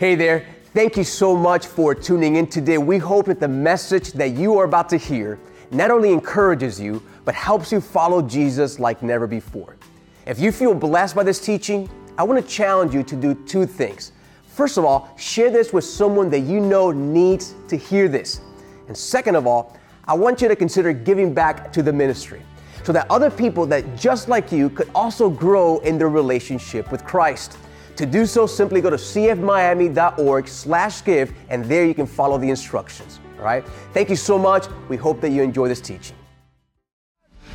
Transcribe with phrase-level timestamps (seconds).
[0.00, 0.46] Hey there.
[0.72, 2.78] Thank you so much for tuning in today.
[2.78, 5.38] We hope that the message that you are about to hear
[5.70, 9.76] not only encourages you, but helps you follow Jesus like never before.
[10.24, 11.86] If you feel blessed by this teaching,
[12.16, 14.12] I want to challenge you to do two things.
[14.46, 18.40] First of all, share this with someone that you know needs to hear this.
[18.88, 19.76] And second of all,
[20.06, 22.40] I want you to consider giving back to the ministry
[22.84, 27.04] so that other people that just like you could also grow in their relationship with
[27.04, 27.58] Christ.
[28.00, 32.48] To do so, simply go to cfmiami.org slash give, and there you can follow the
[32.48, 33.20] instructions.
[33.36, 33.62] All right?
[33.92, 34.68] Thank you so much.
[34.88, 36.16] We hope that you enjoy this teaching.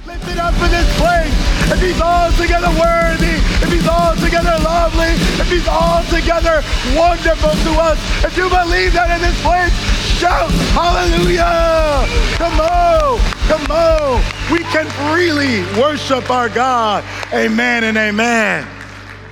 [0.05, 1.34] Lift it up in this place.
[1.73, 6.62] If he's altogether worthy, if he's altogether lovely, if he's altogether
[6.95, 9.73] wonderful to us, if you believe that in this place,
[10.22, 12.05] shout hallelujah.
[12.38, 13.17] Come on,
[13.50, 14.22] come on.
[14.53, 17.03] We can freely worship our God.
[17.34, 18.75] Amen and amen.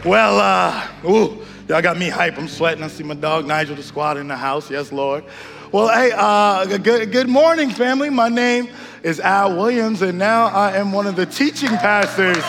[0.06, 2.38] Well, uh, ooh, y'all got me hype.
[2.38, 2.84] I'm sweating.
[2.84, 4.70] I see my dog Nigel the squad in the house.
[4.70, 5.24] Yes, Lord.
[5.72, 8.10] Well, hey, uh, good, good morning, family.
[8.10, 8.68] My name
[9.02, 12.44] is Al Williams, and now I am one of the teaching pastors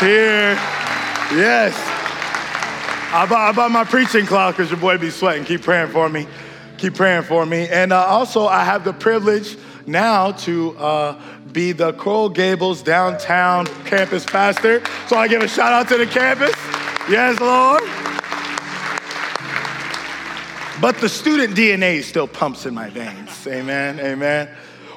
[0.00, 0.54] here.
[1.36, 1.74] Yes.
[3.12, 5.44] I bought, I bought my preaching cloth because your boy be sweating.
[5.44, 6.28] Keep praying for me.
[6.78, 7.66] Keep praying for me.
[7.66, 9.56] And uh, also, I have the privilege
[9.90, 11.20] now to uh,
[11.52, 14.82] be the Coral Gables downtown campus pastor.
[15.08, 16.54] So I give a shout out to the campus.
[17.08, 17.82] Yes, Lord.
[20.80, 23.46] But the student DNA still pumps in my veins.
[23.46, 24.00] Amen.
[24.00, 24.48] Amen.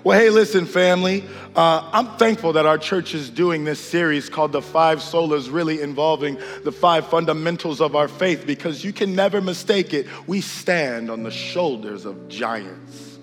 [0.04, 1.24] Well, hey, listen, family.
[1.56, 5.82] Uh, I'm thankful that our church is doing this series called The Five Solas, really
[5.82, 10.08] involving the five fundamentals of our faith, because you can never mistake it.
[10.28, 13.20] We stand on the shoulders of giants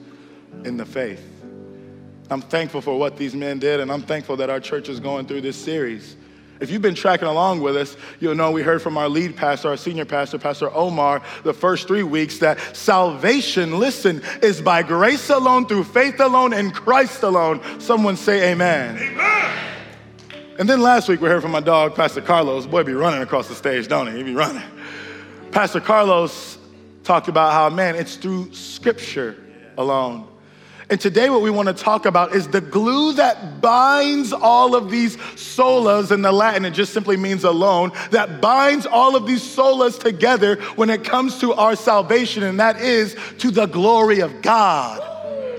[0.64, 1.39] in the faith.
[2.30, 5.26] I'm thankful for what these men did, and I'm thankful that our church is going
[5.26, 6.16] through this series.
[6.60, 9.70] If you've been tracking along with us, you'll know we heard from our lead pastor,
[9.70, 15.28] our senior pastor, Pastor Omar, the first three weeks that salvation, listen, is by grace
[15.30, 17.60] alone, through faith alone, in Christ alone.
[17.80, 18.96] Someone say amen.
[18.96, 19.56] Amen.
[20.58, 22.66] And then last week we heard from my dog, Pastor Carlos.
[22.66, 24.18] Boy, be running across the stage, don't he?
[24.18, 24.62] He be running.
[25.50, 26.58] Pastor Carlos
[27.02, 29.42] talked about how, man, it's through scripture
[29.78, 30.29] alone
[30.90, 34.90] and today, what we want to talk about is the glue that binds all of
[34.90, 36.64] these solas in the Latin.
[36.64, 41.38] It just simply means alone, that binds all of these solas together when it comes
[41.42, 45.00] to our salvation, and that is to the glory of God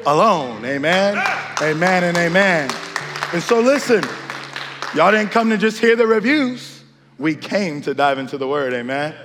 [0.06, 0.66] alone.
[0.66, 1.18] Amen.
[1.62, 2.70] Amen and amen.
[3.32, 4.04] And so, listen,
[4.94, 6.84] y'all didn't come to just hear the reviews,
[7.18, 8.74] we came to dive into the word.
[8.74, 9.16] Amen.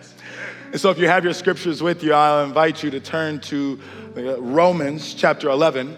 [0.70, 3.80] And so, if you have your scriptures with you, I'll invite you to turn to
[4.16, 5.88] Romans chapter 11.
[5.88, 5.96] And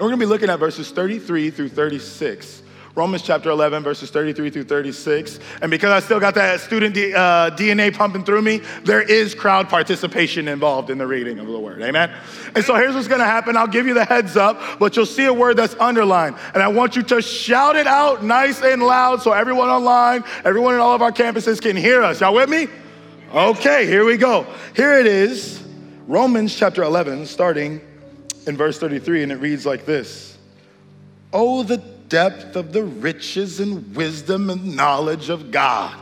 [0.00, 2.62] we're going to be looking at verses 33 through 36.
[2.96, 5.38] Romans chapter 11, verses 33 through 36.
[5.62, 9.32] And because I still got that student D, uh, DNA pumping through me, there is
[9.34, 11.80] crowd participation involved in the reading of the word.
[11.82, 12.10] Amen?
[12.56, 13.56] And so here's what's going to happen.
[13.56, 16.34] I'll give you the heads up, but you'll see a word that's underlined.
[16.52, 20.74] And I want you to shout it out nice and loud so everyone online, everyone
[20.74, 22.20] in all of our campuses can hear us.
[22.20, 22.66] Y'all with me?
[23.32, 24.44] Okay, here we go.
[24.74, 25.59] Here it is.
[26.10, 27.80] Romans chapter 11, starting
[28.48, 30.36] in verse 33, and it reads like this
[31.32, 35.96] Oh, the depth of the riches and wisdom and knowledge of God.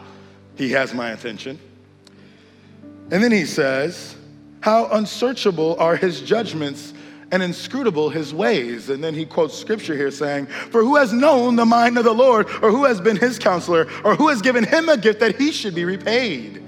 [0.57, 1.61] He has my attention.
[3.11, 4.17] And then he says,
[4.61, 6.95] How unsearchable are his judgments
[7.31, 8.89] and inscrutable his ways.
[8.89, 12.15] And then he quotes scripture here saying, For who has known the mind of the
[12.15, 15.37] Lord, or who has been his counselor, or who has given him a gift that
[15.37, 16.65] he should be repaid?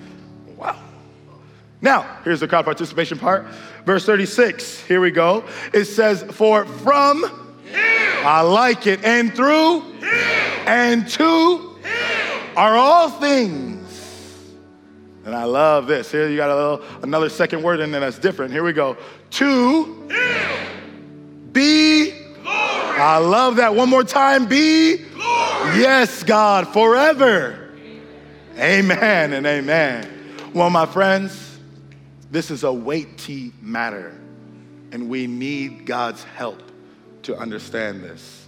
[1.82, 3.46] Now, here's the crowd participation part.
[3.86, 5.44] Verse 36, here we go.
[5.72, 7.24] It says, For from,
[7.64, 8.26] Him.
[8.26, 10.04] I like it, and through, Him.
[10.66, 12.56] and to, Him.
[12.56, 13.76] are all things.
[15.24, 16.10] And I love this.
[16.10, 18.52] Here you got a little, another second word in there that's different.
[18.52, 18.96] Here we go.
[19.32, 20.08] To
[21.52, 22.10] be.
[22.10, 22.98] Glory.
[22.98, 23.74] I love that.
[23.74, 24.46] One more time.
[24.46, 24.96] Be.
[24.96, 25.80] Glory.
[25.80, 27.70] Yes, God, forever.
[28.58, 30.08] Amen and amen.
[30.52, 31.49] Well, my friends,
[32.30, 34.12] this is a weighty matter,
[34.92, 36.62] and we need God's help
[37.22, 38.46] to understand this.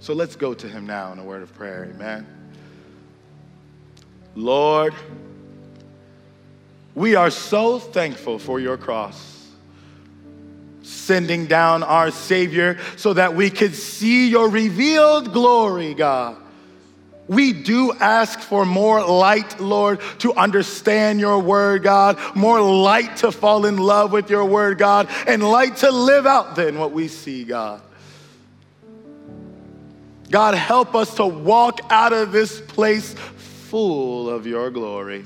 [0.00, 1.90] So let's go to Him now in a word of prayer.
[1.94, 2.26] Amen.
[4.34, 4.94] Lord,
[6.94, 9.48] we are so thankful for your cross,
[10.82, 16.41] sending down our Savior so that we could see your revealed glory, God.
[17.28, 23.30] We do ask for more light, Lord, to understand your word, God, more light to
[23.30, 27.08] fall in love with your word, God, and light to live out then what we
[27.08, 27.80] see, God.
[30.30, 35.24] God, help us to walk out of this place full of your glory.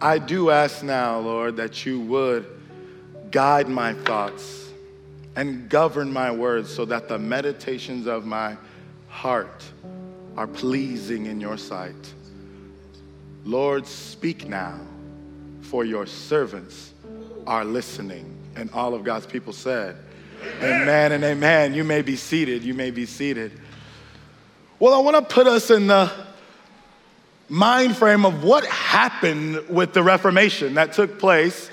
[0.00, 2.46] I do ask now, Lord, that you would
[3.30, 4.68] guide my thoughts
[5.34, 8.56] and govern my words so that the meditations of my
[9.08, 9.64] heart
[10.36, 11.94] are pleasing in your sight.
[13.44, 14.78] Lord, speak now,
[15.62, 16.92] for your servants
[17.46, 18.32] are listening.
[18.56, 19.96] And all of God's people said,
[20.58, 21.74] Amen, amen and amen.
[21.74, 22.62] You may be seated.
[22.62, 23.52] You may be seated.
[24.78, 26.10] Well, I want to put us in the
[27.48, 31.70] mind frame of what happened with the Reformation that took place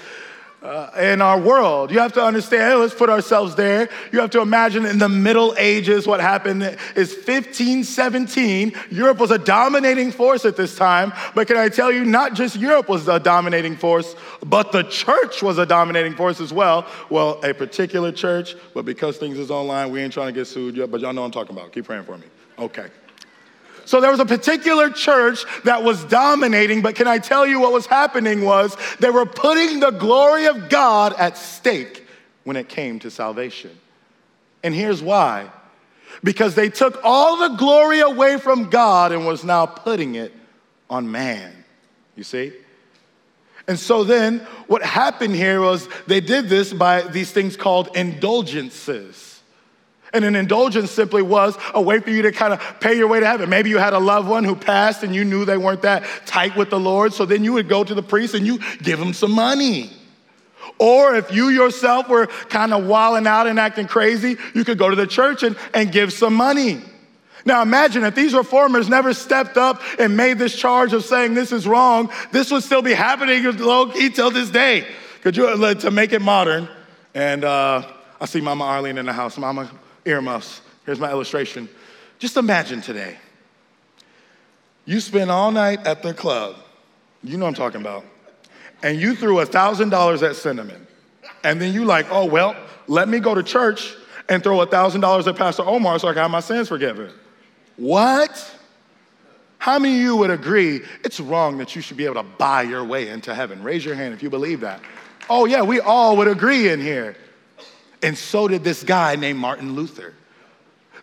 [0.63, 1.91] uh, in our world.
[1.91, 3.89] You have to understand, let's put ourselves there.
[4.11, 6.63] You have to imagine in the Middle Ages, what happened
[6.95, 8.73] is 1517.
[8.89, 11.11] Europe was a dominating force at this time.
[11.35, 14.15] But can I tell you, not just Europe was a dominating force,
[14.45, 16.87] but the church was a dominating force as well.
[17.09, 20.77] Well, a particular church, but because things is online, we ain't trying to get sued
[20.77, 21.73] yet, but y'all know I'm talking about.
[21.73, 22.27] Keep praying for me.
[22.57, 22.87] Okay.
[23.85, 27.73] So there was a particular church that was dominating, but can I tell you what
[27.73, 32.05] was happening was they were putting the glory of God at stake
[32.43, 33.71] when it came to salvation.
[34.63, 35.49] And here's why.
[36.23, 40.31] Because they took all the glory away from God and was now putting it
[40.89, 41.51] on man.
[42.15, 42.53] You see?
[43.67, 49.32] And so then what happened here was they did this by these things called indulgences.
[50.13, 53.19] And an indulgence simply was a way for you to kind of pay your way
[53.19, 53.49] to heaven.
[53.49, 56.55] Maybe you had a loved one who passed and you knew they weren't that tight
[56.55, 57.13] with the Lord.
[57.13, 59.91] So then you would go to the priest and you give them some money.
[60.79, 64.89] Or if you yourself were kind of walling out and acting crazy, you could go
[64.89, 66.81] to the church and, and give some money.
[67.45, 71.51] Now imagine if these reformers never stepped up and made this charge of saying this
[71.51, 74.87] is wrong, this would still be happening low key till this day.
[75.21, 76.67] Could you, uh, to make it modern,
[77.13, 77.83] and uh,
[78.19, 79.37] I see Mama Arlene in the house.
[79.37, 79.69] Mama,
[80.05, 80.61] earmuffs.
[80.85, 81.69] Here's my illustration.
[82.19, 83.17] Just imagine today.
[84.85, 86.57] You spend all night at the club.
[87.23, 88.05] You know I'm talking about.
[88.81, 90.87] And you threw a $1,000 at Cinnamon.
[91.43, 92.55] And then you like, oh, well,
[92.87, 93.95] let me go to church
[94.29, 97.11] and throw a $1,000 at Pastor Omar so I can have my sins forgiven.
[97.77, 98.59] What?
[99.57, 102.63] How many of you would agree it's wrong that you should be able to buy
[102.63, 103.63] your way into heaven?
[103.63, 104.81] Raise your hand if you believe that.
[105.29, 107.15] Oh, yeah, we all would agree in here.
[108.03, 110.13] And so did this guy named Martin Luther.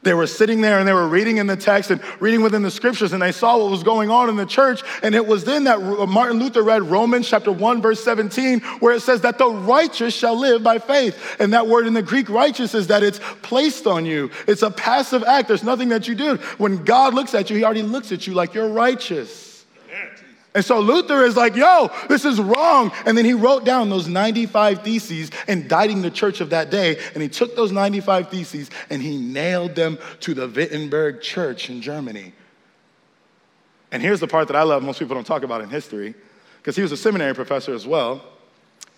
[0.02, 2.70] They were sitting there and they were reading in the text and reading within the
[2.70, 4.82] scriptures, and they saw what was going on in the church.
[5.02, 9.00] And it was then that Martin Luther read Romans chapter 1, verse 17, where it
[9.00, 11.37] says that the righteous shall live by faith.
[11.38, 14.31] And that word in the Greek, righteous, is that it's placed on you.
[14.46, 15.49] It's a passive act.
[15.49, 16.37] There's nothing that you do.
[16.56, 19.50] When God looks at you, He already looks at you like you're righteous.
[20.55, 22.91] And so Luther is like, yo, this is wrong.
[23.06, 26.99] And then he wrote down those 95 theses indicting the church of that day.
[27.14, 31.81] And he took those 95 theses and he nailed them to the Wittenberg church in
[31.81, 32.32] Germany.
[33.93, 36.14] And here's the part that I love, most people don't talk about in history,
[36.58, 38.23] because he was a seminary professor as well.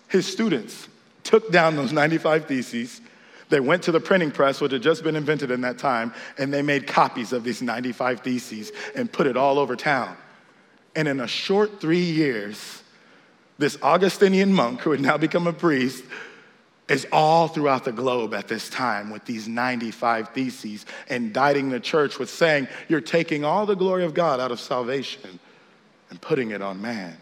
[0.07, 0.87] His students
[1.23, 3.01] took down those 95 theses.
[3.49, 6.53] They went to the printing press, which had just been invented in that time, and
[6.53, 10.15] they made copies of these 95 theses and put it all over town.
[10.95, 12.83] And in a short three years,
[13.57, 16.03] this Augustinian monk, who had now become a priest,
[16.89, 22.19] is all throughout the globe at this time with these 95 theses, indicting the church
[22.19, 25.39] with saying, You're taking all the glory of God out of salvation
[26.09, 27.17] and putting it on man.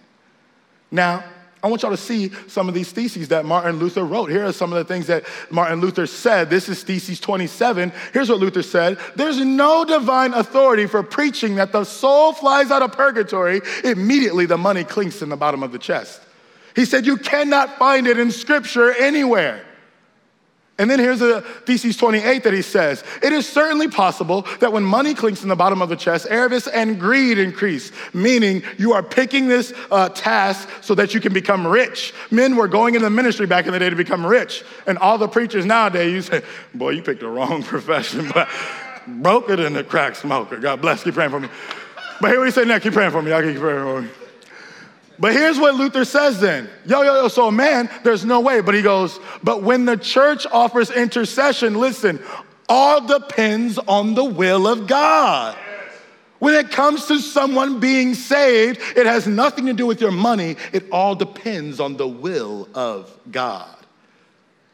[0.89, 1.23] Now,
[1.63, 4.31] I want y'all to see some of these theses that Martin Luther wrote.
[4.31, 6.49] Here are some of the things that Martin Luther said.
[6.49, 7.91] This is thesis 27.
[8.13, 12.81] Here's what Luther said There's no divine authority for preaching that the soul flies out
[12.81, 16.21] of purgatory, immediately the money clinks in the bottom of the chest.
[16.75, 19.63] He said, You cannot find it in scripture anywhere.
[20.81, 24.83] And then here's a thesis 28 that he says It is certainly possible that when
[24.83, 29.03] money clinks in the bottom of the chest, avarice and greed increase, meaning you are
[29.03, 32.15] picking this uh, task so that you can become rich.
[32.31, 34.63] Men were going into the ministry back in the day to become rich.
[34.87, 36.41] And all the preachers nowadays, you say,
[36.73, 38.49] Boy, you picked the wrong profession, but
[39.05, 40.57] broke it in the crack smoker.
[40.57, 41.03] God bless.
[41.03, 41.49] Keep praying for me.
[42.19, 43.31] But here we say, now keep praying for me.
[43.31, 44.09] I'll keep praying for me.
[45.19, 46.69] But here's what Luther says then.
[46.85, 48.61] Yo, yo, yo, so a man, there's no way.
[48.61, 52.19] But he goes, but when the church offers intercession, listen,
[52.67, 55.55] all depends on the will of God.
[56.39, 60.55] When it comes to someone being saved, it has nothing to do with your money.
[60.73, 63.77] It all depends on the will of God.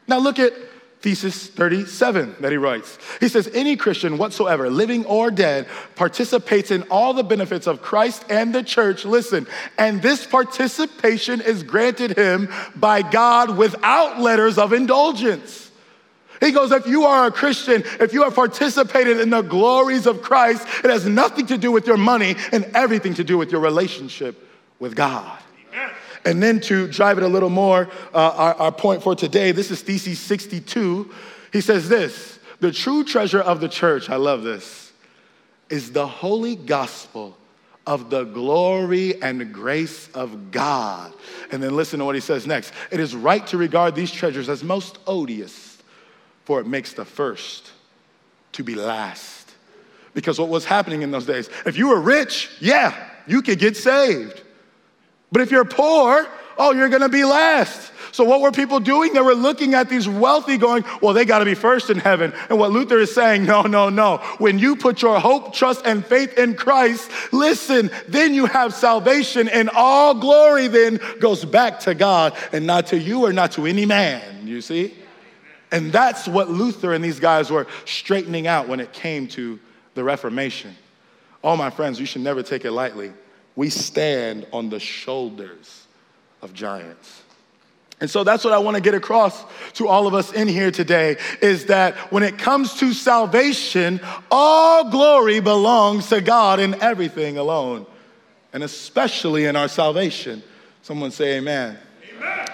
[0.06, 0.54] Now look at
[1.00, 2.98] thesis 37 that he writes.
[3.20, 8.24] He says, Any Christian whatsoever, living or dead, participates in all the benefits of Christ
[8.28, 9.04] and the church.
[9.04, 15.70] Listen, and this participation is granted him by God without letters of indulgence.
[16.40, 20.22] He goes, if you are a Christian, if you have participated in the glories of
[20.22, 23.60] Christ, it has nothing to do with your money and everything to do with your
[23.60, 25.38] relationship with God.
[26.24, 29.70] And then to drive it a little more, uh, our, our point for today, this
[29.70, 31.12] is Theses 62.
[31.52, 34.92] He says this The true treasure of the church, I love this,
[35.70, 37.36] is the holy gospel
[37.86, 41.12] of the glory and grace of God.
[41.50, 42.72] And then listen to what he says next.
[42.90, 45.78] It is right to regard these treasures as most odious,
[46.44, 47.72] for it makes the first
[48.52, 49.54] to be last.
[50.12, 53.76] Because what was happening in those days, if you were rich, yeah, you could get
[53.76, 54.42] saved.
[55.30, 57.92] But if you're poor, oh, you're gonna be last.
[58.12, 59.12] So, what were people doing?
[59.12, 62.32] They were looking at these wealthy, going, well, they gotta be first in heaven.
[62.48, 64.18] And what Luther is saying, no, no, no.
[64.38, 69.48] When you put your hope, trust, and faith in Christ, listen, then you have salvation,
[69.48, 73.66] and all glory then goes back to God and not to you or not to
[73.66, 74.94] any man, you see?
[75.70, 79.60] And that's what Luther and these guys were straightening out when it came to
[79.94, 80.74] the Reformation.
[81.44, 83.12] Oh, my friends, you should never take it lightly.
[83.58, 85.88] We stand on the shoulders
[86.42, 87.24] of giants.
[88.00, 90.70] And so that's what I want to get across to all of us in here
[90.70, 94.00] today is that when it comes to salvation,
[94.30, 97.84] all glory belongs to God in everything alone,
[98.52, 100.40] and especially in our salvation.
[100.82, 101.76] Someone say, Amen.
[102.16, 102.46] Amen.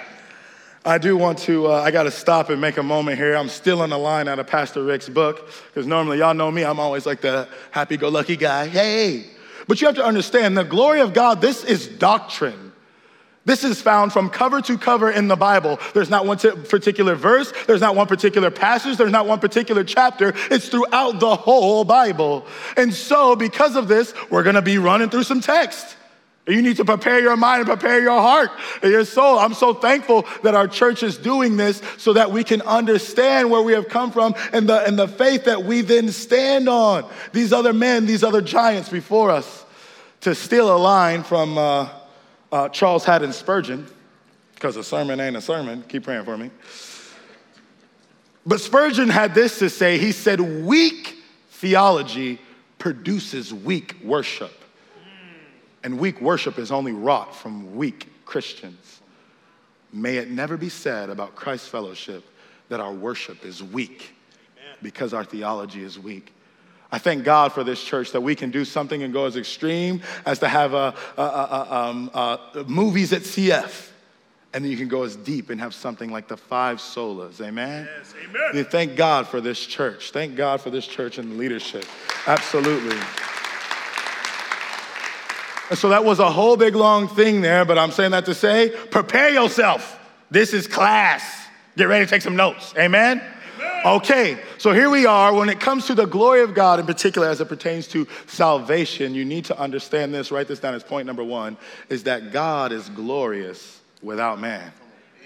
[0.86, 3.36] I do want to, uh, I got to stop and make a moment here.
[3.36, 6.64] I'm still on the line out of Pastor Rick's book, because normally, y'all know me,
[6.64, 8.68] I'm always like the happy go lucky guy.
[8.68, 9.33] Hey.
[9.66, 12.72] But you have to understand the glory of God, this is doctrine.
[13.46, 15.78] This is found from cover to cover in the Bible.
[15.92, 20.32] There's not one particular verse, there's not one particular passage, there's not one particular chapter.
[20.50, 22.46] It's throughout the whole Bible.
[22.76, 25.96] And so, because of this, we're gonna be running through some text.
[26.46, 28.50] You need to prepare your mind and prepare your heart
[28.82, 29.38] and your soul.
[29.38, 33.62] I'm so thankful that our church is doing this so that we can understand where
[33.62, 37.08] we have come from and the, and the faith that we then stand on.
[37.32, 39.64] These other men, these other giants before us.
[40.20, 41.88] To steal a line from, uh,
[42.54, 43.84] uh, Charles Haddon Spurgeon,
[44.54, 45.82] because a sermon ain't a sermon.
[45.88, 46.50] Keep praying for me.
[48.46, 51.16] But Spurgeon had this to say he said, Weak
[51.50, 52.38] theology
[52.78, 54.63] produces weak worship.
[55.84, 59.02] And weak worship is only wrought from weak Christians.
[59.92, 62.24] May it never be said about Christ Fellowship
[62.70, 64.14] that our worship is weak
[64.82, 66.32] because our theology is weak.
[66.90, 70.00] I thank God for this church that we can do something and go as extreme
[70.24, 73.90] as to have a, a, a, um, movies at CF.
[74.52, 77.44] And then you can go as deep and have something like the five solas.
[77.44, 77.88] Amen?
[77.98, 78.50] Yes, amen.
[78.54, 80.12] We thank God for this church.
[80.12, 81.84] Thank God for this church and leadership.
[82.26, 82.96] Absolutely.
[85.74, 88.34] And so that was a whole big long thing there, but I'm saying that to
[88.34, 89.98] say, prepare yourself.
[90.30, 91.48] This is class.
[91.76, 92.72] Get ready to take some notes.
[92.78, 93.20] Amen?
[93.84, 95.34] Okay, so here we are.
[95.34, 99.16] When it comes to the glory of God, in particular as it pertains to salvation,
[99.16, 100.30] you need to understand this.
[100.30, 101.56] Write this down as point number one
[101.88, 104.70] is that God is glorious without man.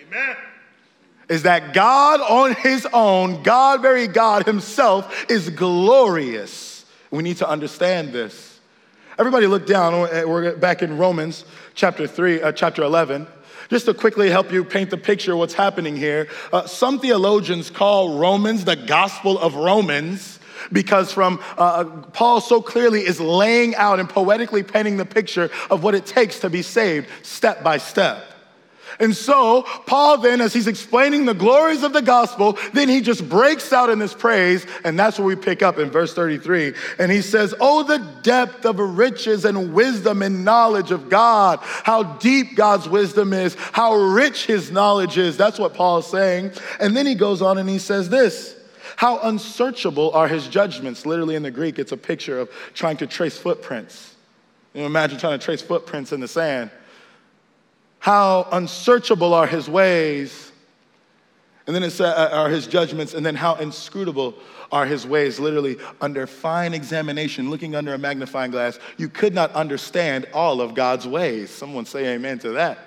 [0.08, 0.34] Amen.
[1.28, 6.86] Is that God on his own, God, very God himself, is glorious.
[7.10, 8.47] We need to understand this.
[9.18, 10.02] Everybody look down.
[10.02, 11.44] We're back in Romans
[11.74, 13.26] chapter 3, uh, chapter 11.
[13.68, 17.68] Just to quickly help you paint the picture of what's happening here, uh, some theologians
[17.68, 20.38] call Romans the Gospel of Romans
[20.70, 25.50] because from uh, uh, Paul so clearly is laying out and poetically painting the picture
[25.68, 28.24] of what it takes to be saved step by step.
[29.00, 33.28] And so, Paul then, as he's explaining the glories of the gospel, then he just
[33.28, 36.74] breaks out in this praise, and that's where we pick up in verse 33.
[36.98, 42.02] And he says, Oh, the depth of riches and wisdom and knowledge of God, how
[42.02, 45.36] deep God's wisdom is, how rich his knowledge is.
[45.36, 46.52] That's what Paul is saying.
[46.80, 48.54] And then he goes on and he says this.
[48.96, 51.06] How unsearchable are his judgments.
[51.06, 54.16] Literally in the Greek, it's a picture of trying to trace footprints.
[54.74, 56.70] You know, imagine trying to trace footprints in the sand.
[57.98, 60.52] How unsearchable are his ways.
[61.66, 64.34] And then it says, uh, are his judgments, and then how inscrutable
[64.72, 65.38] are his ways.
[65.38, 70.74] Literally, under fine examination, looking under a magnifying glass, you could not understand all of
[70.74, 71.50] God's ways.
[71.50, 72.78] Someone say amen to that.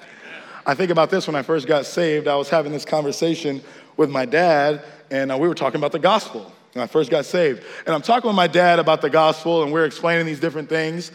[0.65, 2.27] I think about this when I first got saved.
[2.27, 3.61] I was having this conversation
[3.97, 7.25] with my dad, and uh, we were talking about the gospel when I first got
[7.25, 7.63] saved.
[7.85, 11.11] And I'm talking with my dad about the gospel, and we're explaining these different things.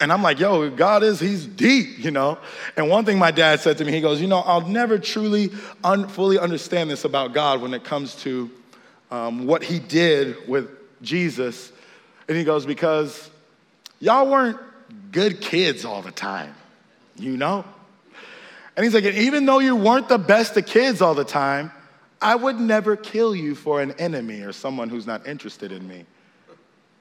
[0.00, 2.38] And I'm like, yo, God is, he's deep, you know?
[2.76, 5.50] And one thing my dad said to me, he goes, you know, I'll never truly
[5.84, 8.50] un- fully understand this about God when it comes to
[9.10, 10.70] um, what he did with
[11.02, 11.70] Jesus.
[12.28, 13.28] And he goes, because
[13.98, 14.58] y'all weren't
[15.12, 16.54] good kids all the time,
[17.16, 17.64] you know?
[18.76, 21.72] And he's like, even though you weren't the best of kids all the time,
[22.22, 26.06] I would never kill you for an enemy or someone who's not interested in me.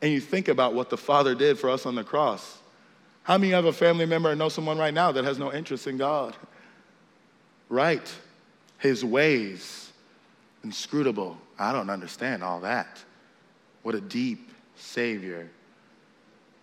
[0.02, 2.59] And you think about what the Father did for us on the cross.
[3.30, 5.86] How many have a family member or know someone right now that has no interest
[5.86, 6.36] in God?
[7.70, 8.12] right,
[8.80, 9.94] his ways
[10.64, 11.38] inscrutable.
[11.60, 12.98] I don't understand all that.
[13.84, 15.48] What a deep Savior.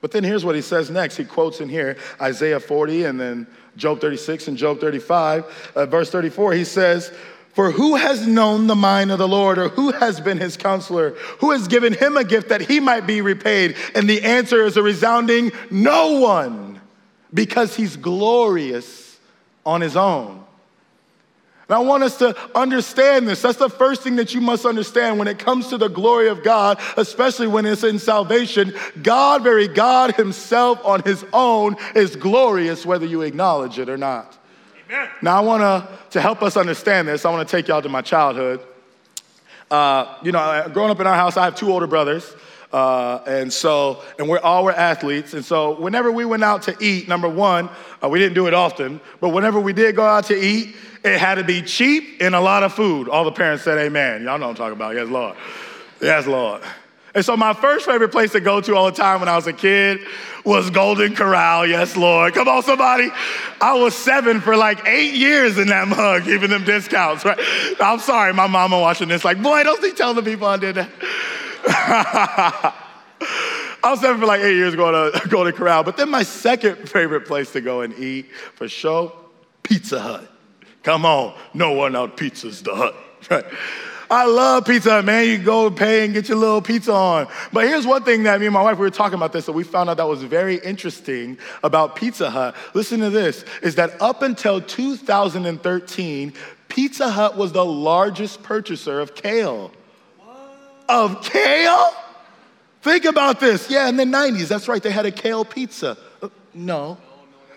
[0.00, 1.16] But then here's what he says next.
[1.16, 3.46] He quotes in here Isaiah 40 and then
[3.76, 5.72] Job 36 and Job 35.
[5.76, 7.12] Uh, verse 34, he says,
[7.56, 11.12] For who has known the mind of the Lord, or who has been his counselor?
[11.38, 13.76] Who has given him a gift that he might be repaid?
[13.94, 16.82] And the answer is a resounding no one,
[17.32, 19.18] because he's glorious
[19.64, 20.44] on his own.
[21.68, 23.40] And I want us to understand this.
[23.40, 26.42] That's the first thing that you must understand when it comes to the glory of
[26.42, 28.74] God, especially when it's in salvation.
[29.02, 34.36] God, very God Himself on His own, is glorious whether you acknowledge it or not.
[35.22, 37.88] Now, I want to, to help us understand this, I want to take y'all to
[37.88, 38.60] my childhood.
[39.70, 42.34] Uh, you know, growing up in our house, I have two older brothers.
[42.72, 45.34] Uh, and so, and we're all were athletes.
[45.34, 47.68] And so, whenever we went out to eat, number one,
[48.02, 51.18] uh, we didn't do it often, but whenever we did go out to eat, it
[51.18, 53.08] had to be cheap and a lot of food.
[53.08, 54.24] All the parents said, Amen.
[54.24, 54.94] Y'all know what I'm talking about.
[54.94, 55.36] Yes, Lord.
[56.00, 56.62] Yes, Lord.
[57.16, 59.46] And so, my first favorite place to go to all the time when I was
[59.46, 60.00] a kid
[60.44, 61.66] was Golden Corral.
[61.66, 62.34] Yes, Lord.
[62.34, 63.08] Come on, somebody.
[63.58, 67.38] I was seven for like eight years in that mug, giving them discounts, right?
[67.80, 70.74] I'm sorry, my mama watching this, like, boy, don't be telling the people I did
[70.74, 70.90] that.
[73.82, 75.84] I was seven for like eight years going to Golden Corral.
[75.84, 79.10] But then my second favorite place to go and eat for sure,
[79.62, 80.30] Pizza Hut.
[80.82, 82.94] Come on, no one out pizzas the hut,
[83.30, 83.46] right?
[84.10, 85.26] I love Pizza man.
[85.26, 87.28] You go pay and get your little pizza on.
[87.52, 89.52] But here's one thing that me and my wife we were talking about this, so
[89.52, 92.54] we found out that was very interesting about Pizza Hut.
[92.74, 96.32] Listen to this: is that up until 2013,
[96.68, 99.72] Pizza Hut was the largest purchaser of kale.
[100.18, 100.84] What?
[100.88, 101.92] Of kale?
[102.82, 103.68] Think about this.
[103.68, 104.82] Yeah, in the 90s, that's right.
[104.82, 105.96] They had a kale pizza.
[106.22, 106.98] Uh, no,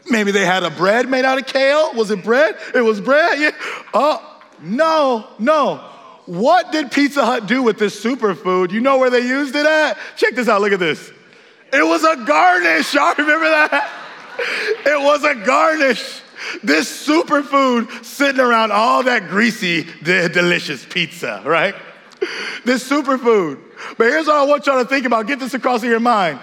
[0.09, 1.93] Maybe they had a bread made out of kale.
[1.93, 2.57] Was it bread?
[2.73, 3.39] It was bread.
[3.39, 3.51] Yeah.
[3.93, 5.83] Oh, no, no.
[6.29, 8.71] What did Pizza Hut do with this superfood?
[8.71, 9.97] You know where they used it at?
[10.15, 10.61] Check this out.
[10.61, 11.11] Look at this.
[11.73, 12.93] It was a garnish.
[12.93, 13.89] Y'all remember that?
[14.85, 16.21] It was a garnish.
[16.63, 21.73] This superfood sitting around all that greasy, delicious pizza, right?
[22.63, 23.57] This superfood.
[23.97, 25.25] But here's what I want y'all to think about.
[25.25, 26.39] Get this across in your mind.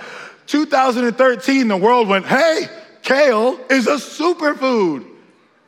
[0.48, 2.66] 2013, the world went, hey,
[3.02, 5.06] Kale is a superfood.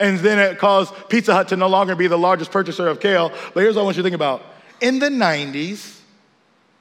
[0.00, 3.32] And then it caused Pizza Hut to no longer be the largest purchaser of kale.
[3.52, 4.42] But here's what I want you to think about.
[4.80, 5.98] In the 90s,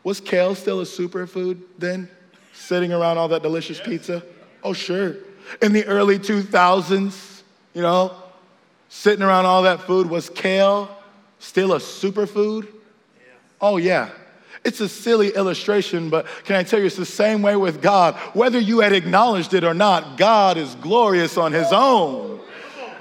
[0.04, 2.10] was kale still a superfood then?
[2.54, 4.24] Sitting around all that delicious pizza?
[4.64, 5.16] Oh, sure.
[5.62, 7.42] In the early 2000s,
[7.74, 8.14] you know,
[8.90, 10.90] sitting around all that food, was kale
[11.40, 12.68] still a superfood?
[13.60, 14.10] Oh, yeah.
[14.64, 18.16] It's a silly illustration, but can I tell you, it's the same way with God.
[18.34, 22.42] Whether you had acknowledged it or not, God is glorious on his own.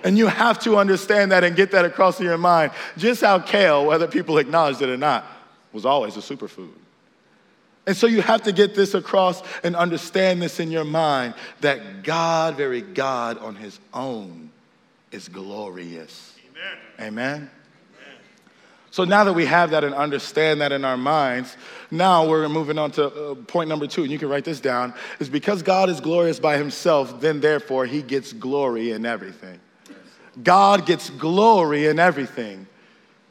[0.06, 2.70] And you have to understand that and get that across in your mind.
[2.96, 5.26] Just how kale, whether people acknowledged it or not,
[5.72, 6.70] was always a superfood.
[7.88, 12.04] And so you have to get this across and understand this in your mind that
[12.04, 14.50] God, very God on his own,
[15.10, 16.36] is glorious.
[17.00, 17.08] Amen.
[17.08, 17.50] Amen.
[18.92, 21.56] So now that we have that and understand that in our minds,
[21.90, 24.94] now we're moving on to uh, point number two, and you can write this down,
[25.18, 29.58] is because God is glorious by himself, then therefore he gets glory in everything.
[30.42, 32.66] God gets glory in everything.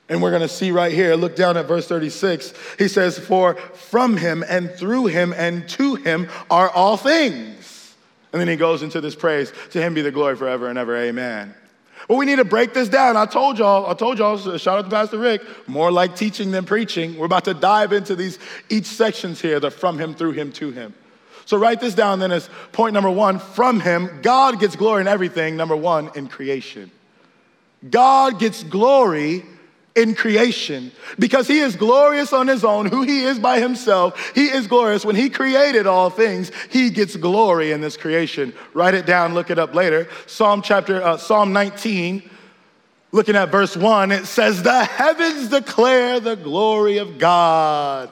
[0.08, 2.54] And we're going to see right here, look down at verse 36.
[2.78, 7.96] He says, For from him and through him and to him are all things.
[8.32, 10.96] And then he goes into this praise To him be the glory forever and ever.
[10.96, 11.56] Amen.
[12.08, 13.18] Well, we need to break this down.
[13.18, 16.66] I told y'all, I told y'all, shout out to Pastor Rick, more like teaching than
[16.66, 17.18] preaching.
[17.18, 18.38] We're about to dive into these
[18.70, 20.94] each sections here, the from him, through him, to him.
[21.46, 25.08] So write this down then as point number one from him, God gets glory in
[25.08, 26.92] everything, number one, in creation.
[27.90, 29.46] God gets glory
[29.96, 34.34] in creation because he is glorious on his own, who he is by himself.
[34.34, 35.06] He is glorious.
[35.06, 38.54] When he created all things, he gets glory in this creation.
[38.74, 40.10] Write it down, look it up later.
[40.26, 42.28] Psalm chapter, uh, Psalm 19,
[43.12, 48.10] looking at verse 1, it says, The heavens declare the glory of God.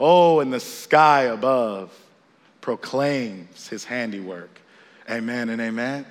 [0.00, 1.92] Oh, and the sky above
[2.64, 4.58] proclaims his handiwork.
[5.10, 6.06] Amen and amen.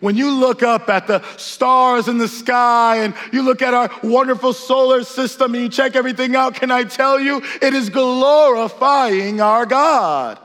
[0.00, 3.90] When you look up at the stars in the sky and you look at our
[4.02, 9.40] wonderful solar system and you check everything out, can I tell you, it is glorifying
[9.40, 10.38] our God.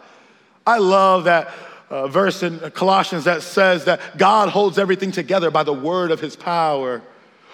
[0.65, 1.49] I love that
[1.89, 6.21] uh, verse in Colossians that says that God holds everything together by the word of
[6.21, 7.01] his power.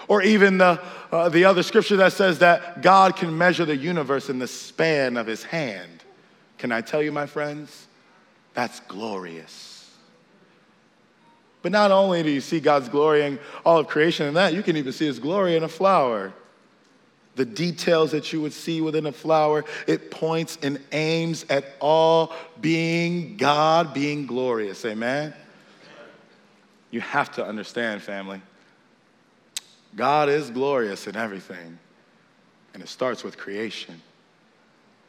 [0.07, 0.79] Or even the,
[1.11, 5.17] uh, the other scripture that says that God can measure the universe in the span
[5.17, 5.94] of his hand.
[6.65, 7.85] Can I tell you, my friends?
[8.55, 9.87] That's glorious.
[11.61, 14.63] But not only do you see God's glory in all of creation and that, you
[14.63, 16.33] can even see his glory in a flower.
[17.35, 22.33] The details that you would see within a flower, it points and aims at all
[22.59, 24.83] being God, being glorious.
[24.85, 25.35] Amen?
[26.89, 28.41] You have to understand, family.
[29.95, 31.77] God is glorious in everything,
[32.73, 34.01] and it starts with creation.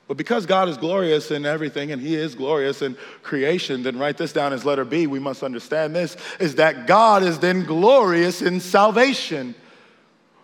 [0.08, 4.16] But because God is glorious in everything and He is glorious in creation, then write
[4.16, 5.06] this down as letter B.
[5.06, 9.54] We must understand this is that God is then glorious in salvation.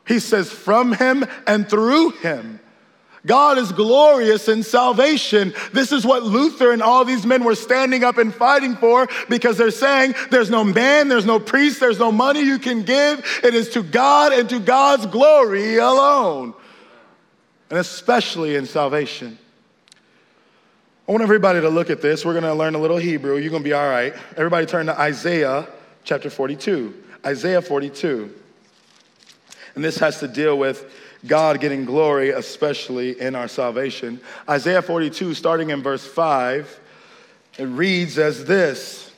[0.07, 2.59] He says, from Him and through Him.
[3.25, 5.55] God is glorious in salvation.
[5.73, 9.57] This is what Luther and all these men were standing up and fighting for because
[9.57, 13.25] they're saying there's no man, there's no priest, there's no money you can give.
[13.45, 16.53] It is to God and to God's glory alone,
[17.71, 19.39] and especially in salvation.
[21.13, 22.25] I want everybody to look at this.
[22.25, 23.37] We're going to learn a little Hebrew.
[23.37, 24.15] You're going to be all right.
[24.35, 25.69] Everybody turn to Isaiah
[26.05, 27.05] chapter 42.
[27.27, 28.35] Isaiah 42.
[29.75, 30.91] And this has to deal with
[31.27, 34.23] God getting glory, especially in our salvation.
[34.49, 36.81] Isaiah 42, starting in verse 5,
[37.59, 39.13] it reads as this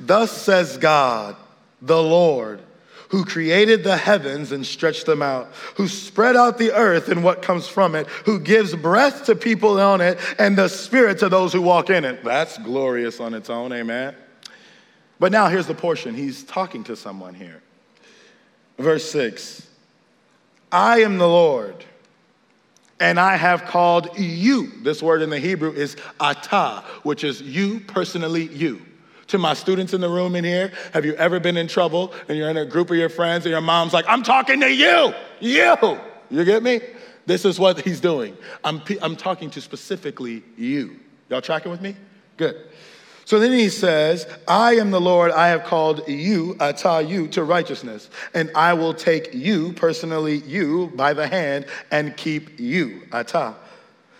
[0.00, 1.36] Thus says God,
[1.82, 2.62] the Lord
[3.12, 7.42] who created the heavens and stretched them out, who spread out the earth and what
[7.42, 11.52] comes from it, who gives breath to people on it and the spirit to those
[11.52, 12.24] who walk in it.
[12.24, 14.14] That's glorious on its own, amen.
[15.20, 16.14] But now here's the portion.
[16.14, 17.62] He's talking to someone here.
[18.78, 19.68] Verse 6
[20.72, 21.84] I am the Lord,
[22.98, 24.72] and I have called you.
[24.80, 28.80] This word in the Hebrew is ata, which is you personally, you.
[29.32, 32.36] To my students in the room in here, have you ever been in trouble and
[32.36, 35.14] you're in a group of your friends and your mom's like, I'm talking to you,
[35.40, 35.98] you.
[36.28, 36.82] You get me?
[37.24, 38.36] This is what he's doing.
[38.62, 41.00] I'm, I'm talking to specifically you.
[41.30, 41.96] Y'all tracking with me?
[42.36, 42.56] Good.
[43.24, 47.42] So then he says, I am the Lord, I have called you, ata you, to
[47.42, 53.54] righteousness, and I will take you, personally you, by the hand and keep you, ata.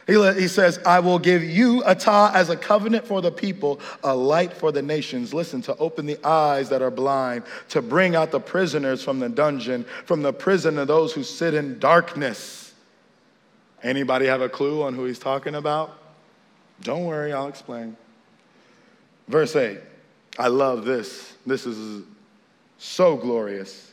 [0.06, 4.14] He, he says, I will give you ata as a covenant for the people, a
[4.14, 5.32] light for the nations.
[5.32, 9.28] Listen, to open the eyes that are blind, to bring out the prisoners from the
[9.28, 12.74] dungeon, from the prison of those who sit in darkness.
[13.82, 15.96] Anybody have a clue on who he's talking about?
[16.82, 17.96] Don't worry, I'll explain.
[19.28, 19.78] Verse 8.
[20.38, 21.34] I love this.
[21.46, 22.04] This is
[22.78, 23.91] so glorious.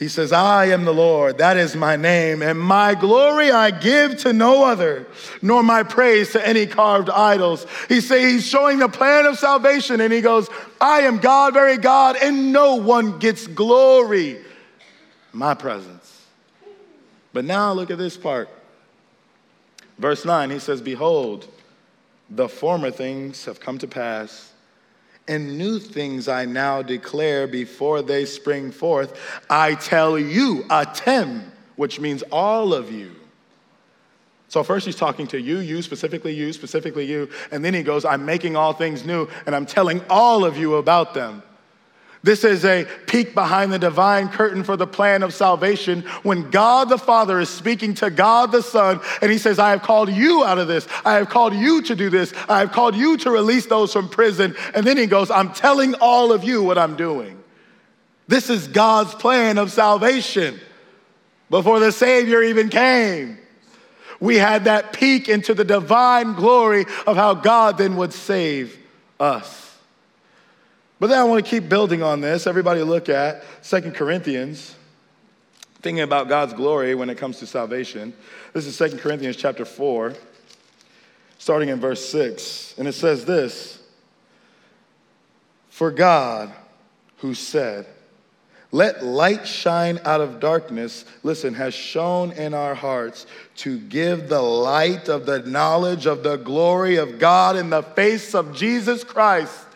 [0.00, 4.16] He says, I am the Lord, that is my name, and my glory I give
[4.20, 5.06] to no other,
[5.42, 7.66] nor my praise to any carved idols.
[7.86, 10.48] He say he's showing the plan of salvation, and he goes,
[10.80, 14.38] I am God, very God, and no one gets glory.
[15.34, 16.24] My presence.
[17.34, 18.48] But now look at this part.
[19.98, 21.46] Verse 9, he says, Behold,
[22.30, 24.49] the former things have come to pass
[25.30, 29.16] and new things I now declare before they spring forth.
[29.48, 31.44] I tell you, atem,
[31.76, 33.14] which means all of you.
[34.48, 38.04] So first he's talking to you, you, specifically you, specifically you, and then he goes,
[38.04, 41.44] I'm making all things new, and I'm telling all of you about them.
[42.22, 46.90] This is a peek behind the divine curtain for the plan of salvation when God
[46.90, 50.44] the Father is speaking to God the Son and he says, I have called you
[50.44, 50.86] out of this.
[51.04, 52.34] I have called you to do this.
[52.46, 54.54] I have called you to release those from prison.
[54.74, 57.42] And then he goes, I'm telling all of you what I'm doing.
[58.28, 60.60] This is God's plan of salvation
[61.48, 63.38] before the Savior even came.
[64.20, 68.78] We had that peek into the divine glory of how God then would save
[69.18, 69.69] us.
[71.00, 72.46] But then I want to keep building on this.
[72.46, 74.76] Everybody look at Second Corinthians,
[75.80, 78.12] thinking about God's glory when it comes to salvation.
[78.52, 80.14] This is Second Corinthians chapter 4,
[81.38, 82.74] starting in verse 6.
[82.76, 83.82] And it says this
[85.70, 86.52] For God,
[87.16, 87.86] who said,
[88.72, 94.40] let light shine out of darkness, listen, has shone in our hearts to give the
[94.40, 99.66] light of the knowledge of the glory of God in the face of Jesus Christ.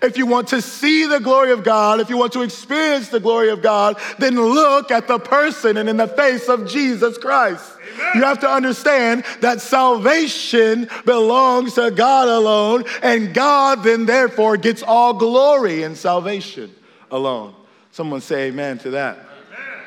[0.00, 3.20] If you want to see the glory of God, if you want to experience the
[3.20, 7.72] glory of God, then look at the person and in the face of Jesus Christ.
[7.94, 8.10] Amen.
[8.14, 14.82] You have to understand that salvation belongs to God alone, and God then therefore gets
[14.82, 16.74] all glory in salvation
[17.10, 17.54] alone.
[17.90, 19.18] Someone say amen to that.
[19.18, 19.84] Amen.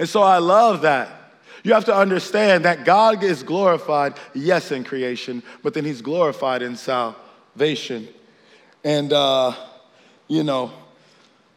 [0.00, 1.10] And so I love that.
[1.62, 6.62] You have to understand that God is glorified, yes, in creation, but then he's glorified
[6.62, 8.08] in salvation.
[8.88, 9.52] And, uh,
[10.28, 10.72] you know,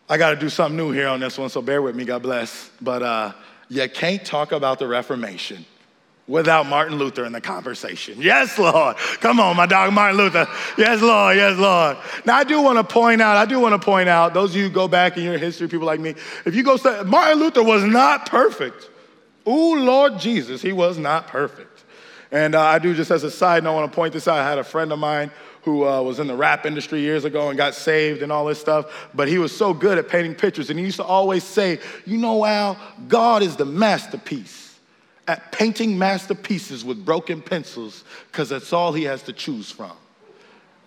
[0.10, 2.24] I got to do something new here on this one, so bear with me, God
[2.24, 2.70] bless.
[2.82, 3.32] But uh,
[3.70, 5.66] you can't talk about the Reformation
[6.28, 8.22] without Martin Luther in the conversation.
[8.22, 8.98] Yes, Lord.
[9.22, 10.46] Come on, my dog Martin Luther.
[10.78, 11.38] Yes, Lord.
[11.38, 11.96] Yes, Lord.
[12.26, 14.58] Now, I do want to point out, I do want to point out, those of
[14.58, 17.86] you go back in your history, people like me, if you go, Martin Luther was
[17.86, 18.90] not perfect.
[19.48, 21.86] Ooh, Lord Jesus, he was not perfect.
[22.30, 24.38] And uh, I do just as a side note, I want to point this out.
[24.38, 25.32] I had a friend of mine
[25.64, 28.60] who uh, was in the rap industry years ago and got saved and all this
[28.60, 30.70] stuff, but he was so good at painting pictures.
[30.70, 34.62] And he used to always say, You know, Al, God is the masterpiece
[35.28, 39.94] at painting masterpieces with broken pencils because that's all he has to choose from.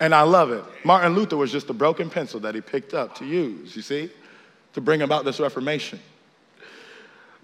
[0.01, 0.65] And I love it.
[0.85, 4.11] Martin Luther was just a broken pencil that he picked up to use, you see,
[4.73, 6.01] to bring about this Reformation.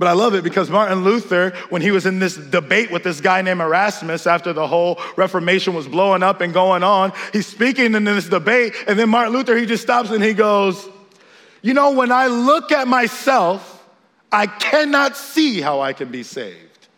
[0.01, 3.21] But I love it because Martin Luther, when he was in this debate with this
[3.21, 7.95] guy named Erasmus after the whole Reformation was blowing up and going on, he's speaking
[7.95, 10.89] in this debate, and then Martin Luther, he just stops and he goes,
[11.61, 13.87] You know, when I look at myself,
[14.33, 16.89] I cannot see how I can be saved.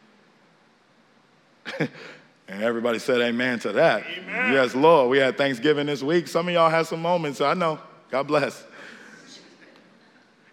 [1.81, 1.91] and
[2.49, 4.05] everybody said amen to that.
[4.07, 4.53] Amen.
[4.53, 5.11] Yes, Lord.
[5.11, 6.29] We had Thanksgiving this week.
[6.29, 7.41] Some of y'all had some moments.
[7.41, 7.81] I know.
[8.13, 8.63] God bless.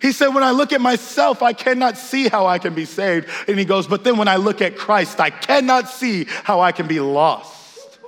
[0.01, 3.27] He said, When I look at myself, I cannot see how I can be saved.
[3.47, 6.71] And he goes, But then when I look at Christ, I cannot see how I
[6.71, 7.99] can be lost.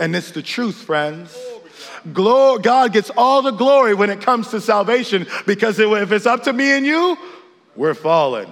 [0.00, 1.36] And it's the truth, friends.
[2.12, 6.44] Glory, God gets all the glory when it comes to salvation because if it's up
[6.44, 7.18] to me and you,
[7.74, 8.48] we're fallen.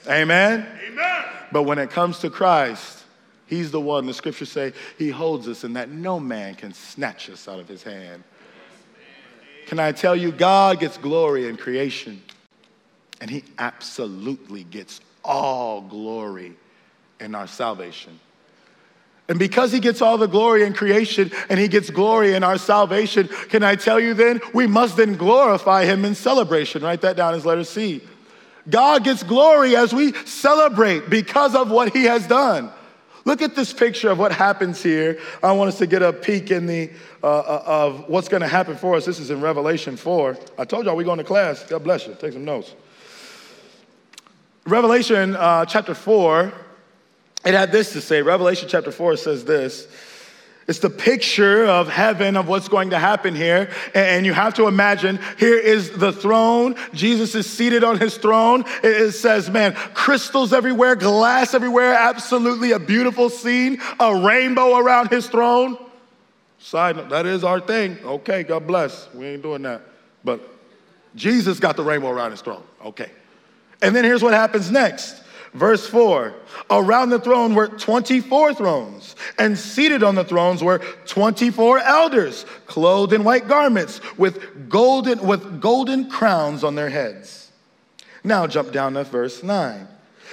[0.00, 0.08] Yes.
[0.08, 0.66] Amen?
[0.88, 1.24] Amen.
[1.52, 2.98] But when it comes to Christ,
[3.46, 7.28] He's the one, the scriptures say, He holds us and that no man can snatch
[7.30, 8.22] us out of His hand.
[9.70, 12.20] Can I tell you, God gets glory in creation,
[13.20, 16.56] and He absolutely gets all glory
[17.20, 18.18] in our salvation.
[19.28, 22.58] And because he gets all the glory in creation and he gets glory in our
[22.58, 26.82] salvation, can I tell you then, we must then glorify him in celebration.
[26.82, 28.00] Write that down as letter C.
[28.68, 32.72] God gets glory as we celebrate because of what he has done.
[33.24, 35.18] Look at this picture of what happens here.
[35.42, 36.90] I want us to get a peek in the
[37.22, 39.04] uh, uh of what's going to happen for us.
[39.04, 40.38] This is in Revelation 4.
[40.58, 41.62] I told y'all we're going to class.
[41.64, 42.16] God bless you.
[42.18, 42.74] Take some notes.
[44.66, 46.52] Revelation uh, chapter 4,
[47.44, 48.22] it had this to say.
[48.22, 49.88] Revelation chapter 4 says this.
[50.70, 53.72] It's the picture of heaven, of what's going to happen here.
[53.92, 56.76] And you have to imagine here is the throne.
[56.94, 58.62] Jesus is seated on his throne.
[58.84, 65.26] It says, man, crystals everywhere, glass everywhere, absolutely a beautiful scene, a rainbow around his
[65.26, 65.76] throne.
[66.60, 67.98] Side note, that is our thing.
[68.04, 69.12] Okay, God bless.
[69.12, 69.82] We ain't doing that.
[70.22, 70.40] But
[71.16, 72.62] Jesus got the rainbow around his throne.
[72.84, 73.10] Okay.
[73.82, 75.20] And then here's what happens next.
[75.52, 76.34] Verse 4
[76.70, 83.12] Around the throne were 24 thrones, and seated on the thrones were 24 elders, clothed
[83.12, 87.50] in white garments, with golden, with golden crowns on their heads.
[88.22, 89.88] Now jump down to verse 9.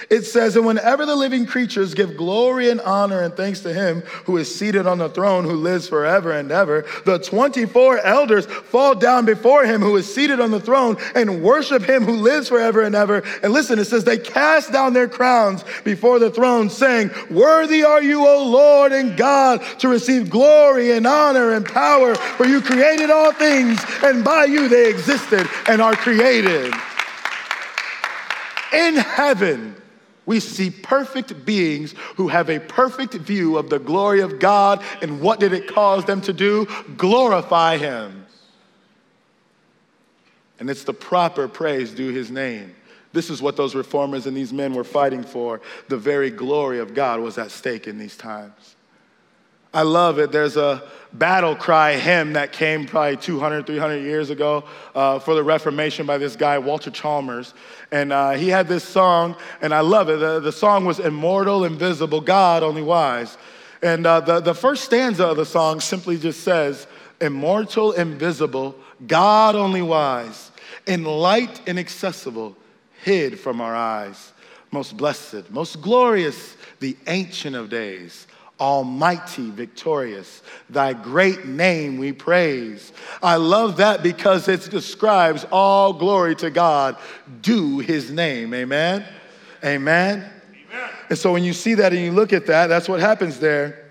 [0.10, 4.02] It says, And whenever the living creatures give glory and honor and thanks to him
[4.26, 8.96] who is seated on the throne, who lives forever and ever, the 24 elders fall
[8.96, 12.82] down before him who is seated on the throne and worship him who lives forever
[12.82, 13.24] and ever.
[13.44, 18.02] And listen, it says, They cast down their crowns before the throne, saying, Worthy are
[18.02, 23.10] you, O Lord and God, to receive glory and honor and power, for you created
[23.10, 26.74] all things, and by you they existed and are created.
[28.74, 29.76] In heaven,
[30.28, 35.22] we see perfect beings who have a perfect view of the glory of God and
[35.22, 36.68] what did it cause them to do?
[36.98, 38.26] Glorify Him.
[40.60, 42.76] And it's the proper praise due His name.
[43.14, 45.62] This is what those reformers and these men were fighting for.
[45.88, 48.76] The very glory of God was at stake in these times.
[49.74, 50.32] I love it.
[50.32, 54.64] There's a battle cry hymn that came probably 200, 300 years ago
[54.96, 57.54] uh, for the Reformation by this guy, Walter Chalmers.
[57.92, 60.20] And uh, he had this song, and I love it.
[60.20, 63.38] The, the song was Immortal, Invisible, God Only Wise.
[63.82, 66.88] And uh, the, the first stanza of the song simply just says,
[67.22, 70.52] Immortal, invisible, God only wise,
[70.86, 72.56] in light inaccessible,
[73.04, 74.34] hid from our eyes.
[74.72, 78.27] Most blessed, most glorious, the Ancient of Days
[78.60, 80.42] Almighty, victorious.
[80.70, 82.92] Thy great name we praise.
[83.22, 86.98] I love that because it describes all glory to God.
[87.42, 88.54] Due his name.
[88.54, 89.06] Amen.
[89.64, 90.20] Amen.
[90.20, 90.90] Amen.
[91.10, 93.88] And so when you see that and you look at that, that's what happens there.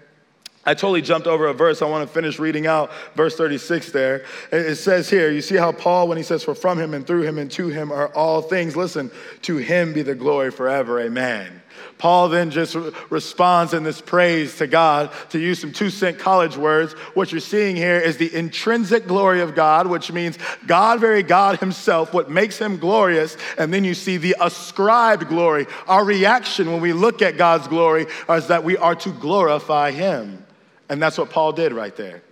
[0.68, 1.80] I totally jumped over a verse.
[1.80, 4.24] I want to finish reading out verse 36 there.
[4.50, 7.22] It says here, you see how Paul, when he says, For from him and through
[7.22, 11.00] him and to him are all things, listen, to him be the glory forever.
[11.00, 11.62] Amen.
[11.98, 12.76] Paul then just
[13.10, 15.10] responds in this praise to God.
[15.30, 19.40] To use some two cent college words, what you're seeing here is the intrinsic glory
[19.40, 23.36] of God, which means God, very God Himself, what makes Him glorious.
[23.58, 25.66] And then you see the ascribed glory.
[25.88, 30.44] Our reaction when we look at God's glory is that we are to glorify Him.
[30.88, 32.22] And that's what Paul did right there.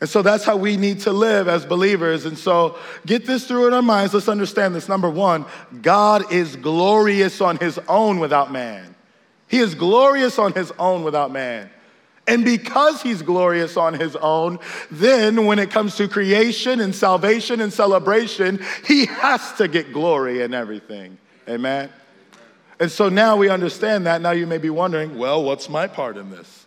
[0.00, 2.26] And so that's how we need to live as believers.
[2.26, 4.12] And so get this through in our minds.
[4.12, 4.88] Let's understand this.
[4.88, 5.46] Number one,
[5.80, 8.94] God is glorious on his own without man.
[9.48, 11.70] He is glorious on his own without man.
[12.28, 14.58] And because he's glorious on his own,
[14.90, 20.42] then when it comes to creation and salvation and celebration, he has to get glory
[20.42, 21.18] in everything.
[21.48, 21.88] Amen?
[22.80, 24.20] And so now we understand that.
[24.20, 26.66] Now you may be wondering, well, what's my part in this?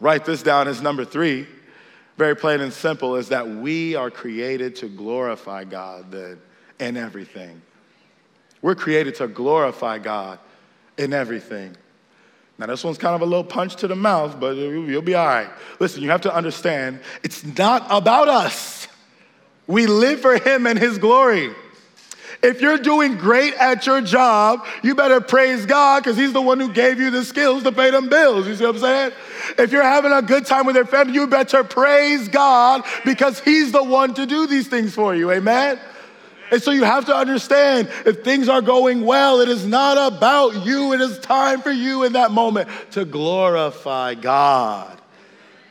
[0.00, 1.46] Write this down as number three,
[2.16, 6.40] very plain and simple, is that we are created to glorify God then
[6.78, 7.60] in everything.
[8.62, 10.38] We're created to glorify God
[10.96, 11.76] in everything.
[12.56, 15.26] Now, this one's kind of a little punch to the mouth, but you'll be all
[15.26, 15.50] right.
[15.80, 18.86] Listen, you have to understand it's not about us.
[19.66, 21.52] We live for Him and His glory.
[22.44, 26.60] If you're doing great at your job, you better praise God because He's the one
[26.60, 28.46] who gave you the skills to pay them bills.
[28.46, 29.12] You see what I'm saying?
[29.56, 33.72] If you're having a good time with your family, you better praise God because He's
[33.72, 35.30] the one to do these things for you.
[35.30, 35.80] Amen?
[36.50, 40.66] And so you have to understand if things are going well, it is not about
[40.66, 40.92] you.
[40.92, 45.00] It is time for you in that moment to glorify God.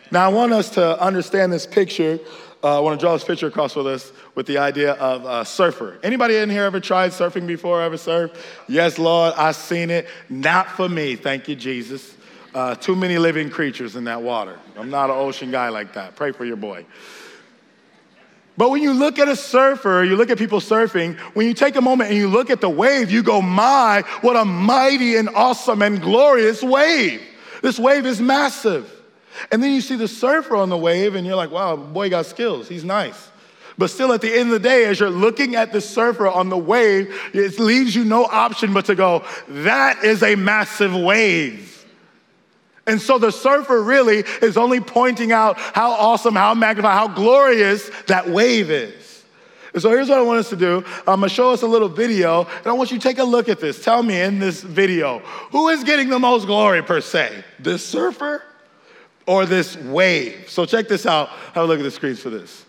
[0.09, 2.19] Now, I want us to understand this picture
[2.63, 5.43] uh, I want to draw this picture across with us with the idea of a
[5.43, 5.99] surfer.
[6.01, 7.81] Anybody in here ever tried surfing before?
[7.81, 8.37] Ever surfed?
[8.69, 10.07] Yes, Lord, I've seen it.
[10.29, 12.15] Not for me, thank you, Jesus.
[12.55, 14.57] Uh, too many living creatures in that water.
[14.77, 16.15] I'm not an ocean guy like that.
[16.15, 16.85] Pray for your boy.
[18.55, 21.75] But when you look at a surfer, you look at people surfing, when you take
[21.75, 25.27] a moment and you look at the wave, you go, my, what a mighty and
[25.29, 27.21] awesome and glorious wave.
[27.61, 29.02] This wave is massive.
[29.51, 32.25] And then you see the surfer on the wave, and you're like, wow, boy got
[32.25, 32.67] skills.
[32.67, 33.29] He's nice.
[33.77, 36.49] But still, at the end of the day, as you're looking at the surfer on
[36.49, 41.85] the wave, it leaves you no option but to go, that is a massive wave.
[42.85, 47.89] And so the surfer really is only pointing out how awesome, how magnified, how glorious
[48.07, 49.23] that wave is.
[49.73, 50.83] And so here's what I want us to do.
[50.99, 53.49] I'm gonna show us a little video, and I want you to take a look
[53.49, 53.83] at this.
[53.83, 55.19] Tell me in this video,
[55.51, 57.43] who is getting the most glory per se?
[57.57, 58.43] This surfer
[59.25, 60.49] or this wave.
[60.49, 61.29] So check this out.
[61.53, 62.65] Have a look at the screens for this.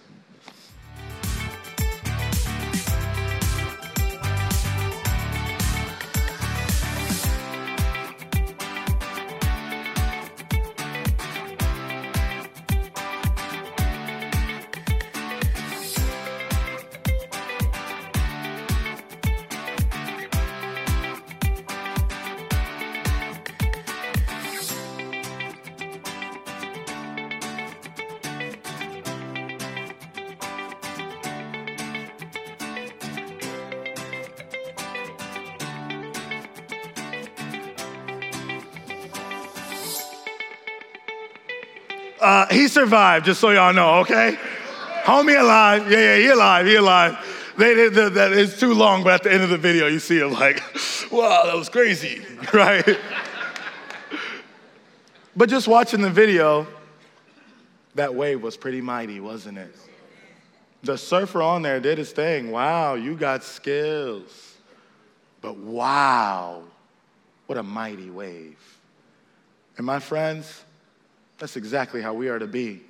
[42.25, 44.39] Uh, he survived, just so y'all know, okay?
[45.03, 45.91] Homie alive.
[45.93, 47.53] Yeah, yeah, he alive, he alive.
[47.59, 50.33] They, that is too long, but at the end of the video, you see him
[50.33, 50.63] like,
[51.13, 52.99] wow, that was crazy, right?
[55.37, 56.67] but just watching the video,
[57.95, 59.77] that wave was pretty mighty, wasn't it?
[60.83, 62.51] The surfer on there did his thing.
[62.51, 64.55] Wow, you got skills.
[65.43, 66.63] But wow,
[67.45, 68.59] what a mighty wave.
[69.77, 70.64] And my friends,
[71.45, 72.81] that's exactly how we are to be.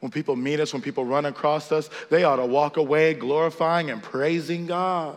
[0.00, 3.92] When people meet us, when people run across us, they ought to walk away glorifying
[3.92, 5.16] and praising God.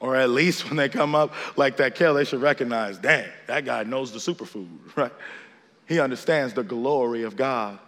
[0.00, 3.64] Or at least when they come up like that Kel, they should recognize, dang, that
[3.64, 5.12] guy knows the superfood, right?
[5.88, 7.78] He understands the glory of God.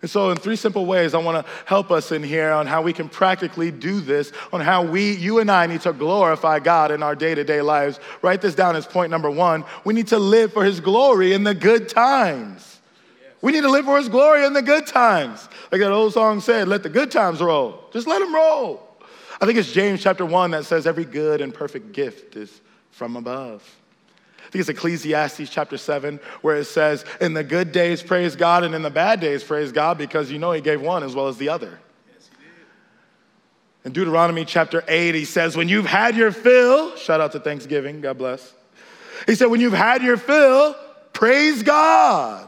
[0.00, 2.82] And so, in three simple ways, I want to help us in here on how
[2.82, 6.92] we can practically do this, on how we, you and I, need to glorify God
[6.92, 7.98] in our day to day lives.
[8.22, 9.64] Write this down as point number one.
[9.84, 12.75] We need to live for His glory in the good times.
[13.46, 15.48] We need to live for His glory in the good times.
[15.70, 17.84] Like that old song said, let the good times roll.
[17.92, 18.82] Just let them roll.
[19.40, 23.14] I think it's James chapter 1 that says, every good and perfect gift is from
[23.14, 23.62] above.
[24.40, 28.64] I think it's Ecclesiastes chapter 7, where it says, In the good days, praise God,
[28.64, 31.28] and in the bad days, praise God, because you know He gave one as well
[31.28, 31.78] as the other.
[32.12, 32.52] Yes, he did.
[33.84, 38.00] in Deuteronomy chapter 8, He says, When you've had your fill, shout out to Thanksgiving,
[38.00, 38.54] God bless.
[39.28, 40.74] He said, When you've had your fill,
[41.16, 42.46] Praise God.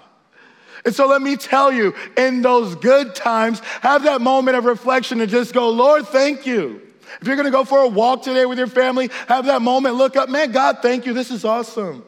[0.85, 5.21] And so let me tell you, in those good times, have that moment of reflection
[5.21, 6.83] and just go, Lord, thank you.
[7.21, 10.17] If you're gonna go for a walk today with your family, have that moment, look
[10.17, 11.13] up, man, God, thank you.
[11.13, 12.05] This is awesome.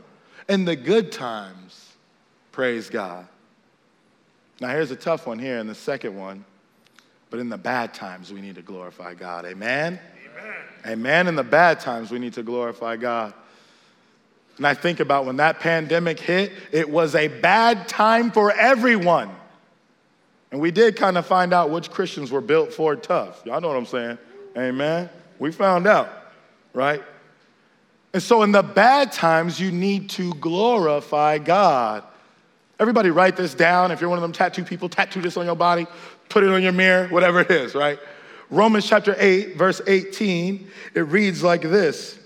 [0.49, 1.93] In the good times,
[2.53, 3.27] praise God.
[4.61, 6.45] Now, here's a tough one here in the second one.
[7.31, 9.47] But in the bad times, we need to glorify God.
[9.47, 9.99] Amen?
[10.37, 10.55] Amen.
[10.85, 11.29] Amen.
[11.29, 13.33] In the bad times, we need to glorify God.
[14.61, 19.31] And I think about when that pandemic hit, it was a bad time for everyone.
[20.53, 23.41] And we did kind of find out which Christians were built for tough.
[23.47, 24.19] Y'all know what I'm saying?
[24.59, 25.09] Amen.
[25.39, 26.11] We found out,
[26.75, 27.03] right?
[28.13, 32.05] And so in the bad times, you need to glorify God.
[32.79, 33.91] Everybody write this down.
[33.93, 35.87] If you're one of them tattoo people, tattoo this on your body
[36.31, 37.99] put it on your mirror, whatever it is, right?
[38.51, 42.20] Romans chapter 8, verse 18, it reads like this.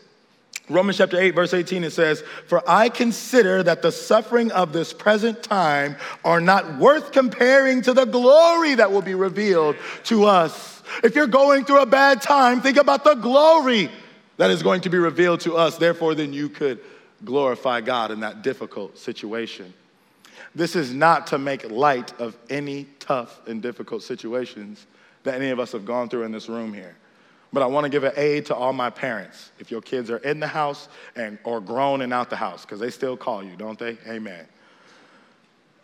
[0.71, 4.95] Romans chapter 8, verse 18, it says, For I consider that the suffering of this
[4.95, 10.83] present time are not worth comparing to the glory that will be revealed to us.
[11.03, 13.91] If you're going through a bad time, think about the glory
[14.39, 15.77] that is going to be revealed to us.
[15.77, 16.81] Therefore, then you could
[17.25, 19.73] glorify God in that difficult situation.
[20.55, 24.87] This is not to make light of any tough and difficult situations
[25.25, 26.97] that any of us have gone through in this room here.
[27.55, 29.53] But I want to give an aid to all my parents.
[29.61, 32.81] If your kids are in the house and or grown and out the house, because
[32.81, 33.97] they still call you, don't they?
[34.09, 34.45] Amen.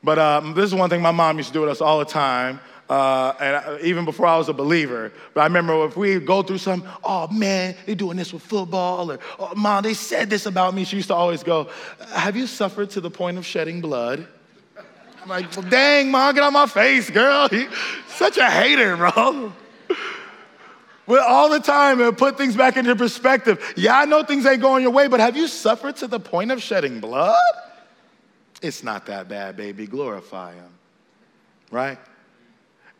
[0.02, 2.04] But um, this is one thing my mom used to do with us all the
[2.04, 2.58] time.
[2.88, 6.42] Uh, and I, even before I was a believer, but I remember if we go
[6.42, 10.46] through some, oh man, they're doing this with football, or oh, mom, they said this
[10.46, 10.82] about me.
[10.82, 11.70] She used to always go,
[12.08, 14.26] Have you suffered to the point of shedding blood?
[15.22, 17.48] I'm like, well, dang, mom, get out my face, girl.
[17.52, 17.68] You,
[18.08, 19.52] such a hater, bro.
[21.10, 23.74] But all the time, and put things back into perspective.
[23.76, 26.52] Yeah, I know things ain't going your way, but have you suffered to the point
[26.52, 27.34] of shedding blood?
[28.62, 29.88] It's not that bad, baby.
[29.88, 30.70] Glorify Him,
[31.72, 31.98] right?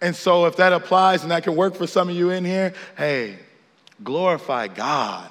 [0.00, 2.74] And so, if that applies and that can work for some of you in here,
[2.98, 3.38] hey,
[4.02, 5.30] glorify God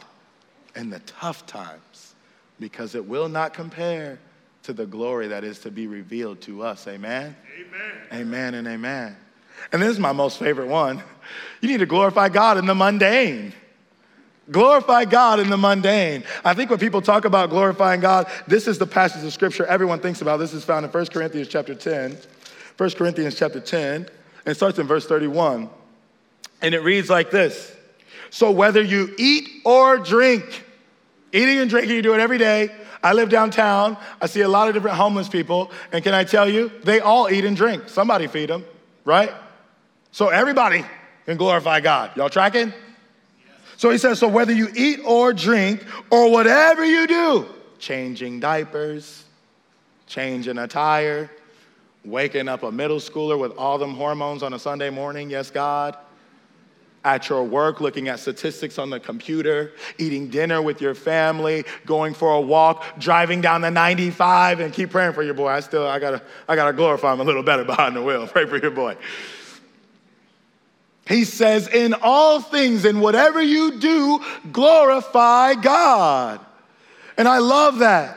[0.73, 2.15] in the tough times
[2.61, 4.19] because it will not compare
[4.63, 6.87] to the glory that is to be revealed to us.
[6.87, 7.35] Amen?
[7.59, 8.21] Amen.
[8.21, 9.17] Amen and amen.
[9.71, 11.03] And this is my most favorite one.
[11.61, 13.53] You need to glorify God in the mundane.
[14.51, 16.23] Glorify God in the mundane.
[16.43, 19.99] I think when people talk about glorifying God, this is the passage of scripture everyone
[19.99, 20.37] thinks about.
[20.37, 22.17] This is found in 1 Corinthians chapter 10.
[22.79, 24.07] 1 Corinthians chapter 10, and
[24.45, 25.69] it starts in verse 31.
[26.61, 27.75] And it reads like this
[28.29, 30.63] So whether you eat or drink,
[31.33, 32.69] eating and drinking, you do it every day,
[33.03, 33.97] I live downtown.
[34.21, 35.71] I see a lot of different homeless people.
[35.91, 37.89] And can I tell you, they all eat and drink.
[37.89, 38.63] Somebody feed them,
[39.03, 39.33] right?
[40.11, 40.83] So everybody
[41.25, 42.15] can glorify God.
[42.15, 42.73] Y'all tracking?
[43.77, 47.45] So he says, so whether you eat or drink or whatever you do,
[47.77, 49.23] changing diapers,
[50.07, 51.31] changing attire,
[52.03, 55.95] waking up a middle schooler with all them hormones on a Sunday morning, yes, God
[57.03, 62.13] at your work, looking at statistics on the computer, eating dinner with your family, going
[62.13, 65.47] for a walk, driving down the 95, and keep praying for your boy.
[65.47, 68.27] I still, I gotta, I gotta glorify him a little better behind the wheel.
[68.27, 68.97] Pray for your boy.
[71.09, 76.39] He says, in all things, in whatever you do, glorify God.
[77.17, 78.15] And I love that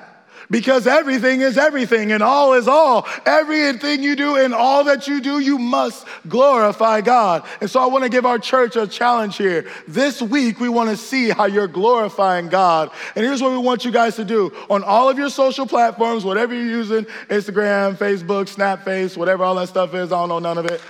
[0.51, 3.09] because everything is everything and all is all.
[3.24, 7.45] Everything you do and all that you do, you must glorify God.
[7.62, 9.66] And so I want to give our church a challenge here.
[9.88, 12.90] This week, we want to see how you're glorifying God.
[13.16, 16.26] And here's what we want you guys to do on all of your social platforms,
[16.26, 20.59] whatever you're using Instagram, Facebook, Snapface, whatever all that stuff is, I don't know none
[20.59, 20.82] of it.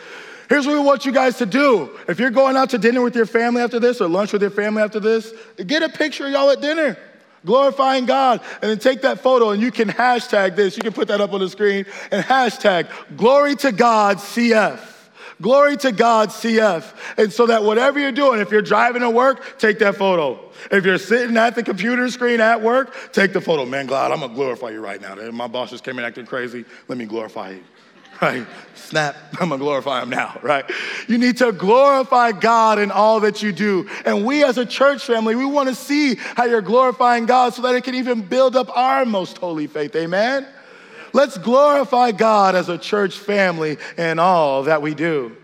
[0.53, 1.99] Here's what we want you guys to do.
[2.09, 4.51] If you're going out to dinner with your family after this or lunch with your
[4.51, 5.33] family after this,
[5.67, 6.99] get a picture of y'all at dinner
[7.47, 8.43] glorifying God.
[8.61, 10.77] And then take that photo and you can hashtag this.
[10.77, 14.79] You can put that up on the screen and hashtag glory to God CF.
[15.41, 16.85] Glory to God CF.
[17.17, 20.39] And so that whatever you're doing, if you're driving to work, take that photo.
[20.71, 23.65] If you're sitting at the computer screen at work, take the photo.
[23.65, 25.15] Man, God, I'm gonna glorify you right now.
[25.31, 26.67] My boss just came in acting crazy.
[26.89, 27.65] Let me glorify you
[28.21, 28.47] right?
[28.75, 30.65] Snap, I'm gonna glorify him now, right?
[31.09, 33.89] You need to glorify God in all that you do.
[34.05, 37.75] And we as a church family, we wanna see how you're glorifying God so that
[37.75, 40.47] it can even build up our most holy faith, amen?
[41.13, 45.37] Let's glorify God as a church family in all that we do.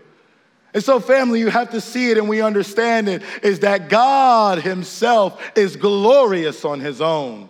[0.73, 4.59] And so, family, you have to see it and we understand it is that God
[4.59, 7.49] Himself is glorious on His own.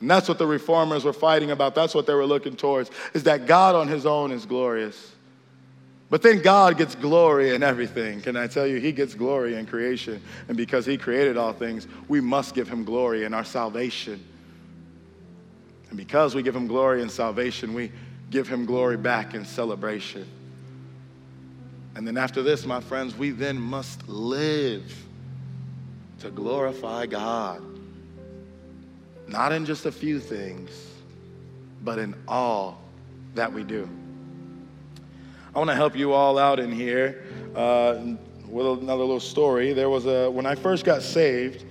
[0.00, 1.74] And that's what the reformers were fighting about.
[1.74, 5.12] That's what they were looking towards, is that God on his own is glorious.
[6.08, 8.20] But then God gets glory in everything.
[8.20, 8.78] Can I tell you?
[8.78, 10.22] He gets glory in creation.
[10.48, 14.24] And because he created all things, we must give him glory in our salvation.
[15.88, 17.90] And because we give him glory in salvation, we
[18.30, 20.28] give him glory back in celebration.
[21.96, 24.94] And then after this, my friends, we then must live
[26.20, 27.62] to glorify God.
[29.26, 30.70] Not in just a few things,
[31.82, 32.80] but in all
[33.34, 33.88] that we do.
[35.54, 37.24] I want to help you all out in here
[37.54, 37.98] uh,
[38.48, 39.72] with another little story.
[39.72, 41.64] There was a, when I first got saved,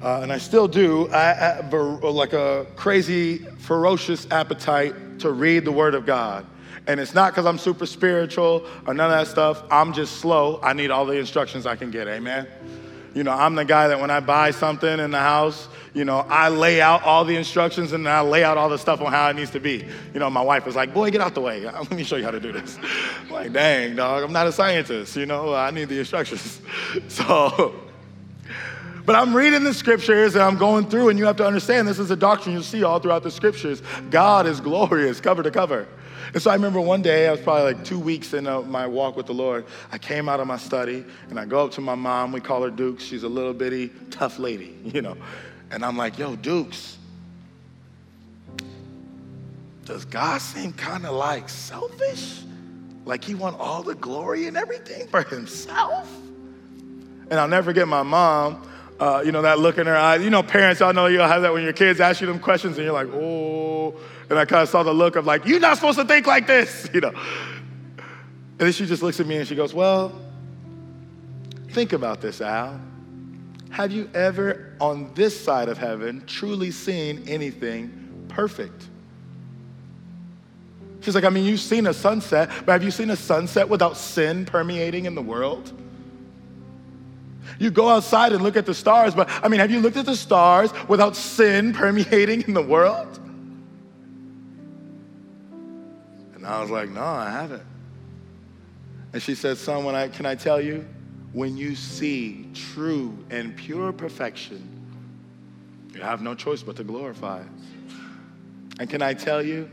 [0.00, 5.72] uh, and I still do, I have like a crazy, ferocious appetite to read the
[5.72, 6.46] Word of God.
[6.86, 9.62] And it's not because I'm super spiritual or none of that stuff.
[9.70, 10.58] I'm just slow.
[10.62, 12.08] I need all the instructions I can get.
[12.08, 12.46] Amen.
[13.14, 16.20] You know, I'm the guy that when I buy something in the house, you know,
[16.28, 19.28] I lay out all the instructions and I lay out all the stuff on how
[19.28, 19.84] it needs to be.
[20.14, 21.60] You know, my wife was like, boy, get out the way.
[21.64, 22.78] Let me show you how to do this.
[23.22, 25.16] I'm like, dang, dog, I'm not a scientist.
[25.16, 26.60] You know, I need the instructions.
[27.08, 27.89] So,
[29.10, 31.98] but I'm reading the scriptures and I'm going through, and you have to understand this
[31.98, 33.82] is a doctrine you see all throughout the scriptures.
[34.08, 35.88] God is glorious, cover to cover.
[36.32, 38.86] And so I remember one day, I was probably like two weeks in uh, my
[38.86, 39.66] walk with the Lord.
[39.90, 42.30] I came out of my study and I go up to my mom.
[42.30, 43.02] We call her Dukes.
[43.02, 45.16] She's a little bitty, tough lady, you know.
[45.72, 46.96] And I'm like, yo, Dukes,
[49.86, 52.42] does God seem kind of like selfish?
[53.04, 56.08] Like he want all the glory and everything for himself?
[57.28, 58.68] And I'll never forget my mom,
[59.00, 60.22] uh, you know, that look in her eyes.
[60.22, 62.76] You know, parents, y'all know you'll have that when your kids ask you them questions
[62.76, 63.94] and you're like, oh.
[64.28, 66.46] And I kind of saw the look of like, you're not supposed to think like
[66.46, 67.08] this, you know.
[67.08, 70.12] And then she just looks at me and she goes, well,
[71.70, 72.78] think about this, Al.
[73.70, 78.88] Have you ever on this side of heaven truly seen anything perfect?
[81.00, 83.96] She's like, I mean, you've seen a sunset, but have you seen a sunset without
[83.96, 85.72] sin permeating in the world?
[87.60, 90.06] You go outside and look at the stars, but I mean, have you looked at
[90.06, 93.20] the stars without sin permeating in the world?
[96.34, 97.62] And I was like, no, I haven't.
[99.12, 100.84] And she said, son, when I, can I tell you?
[101.32, 104.66] when you see true and pure perfection,
[105.94, 107.46] you have no choice but to glorify it.
[108.78, 109.68] And can I tell you,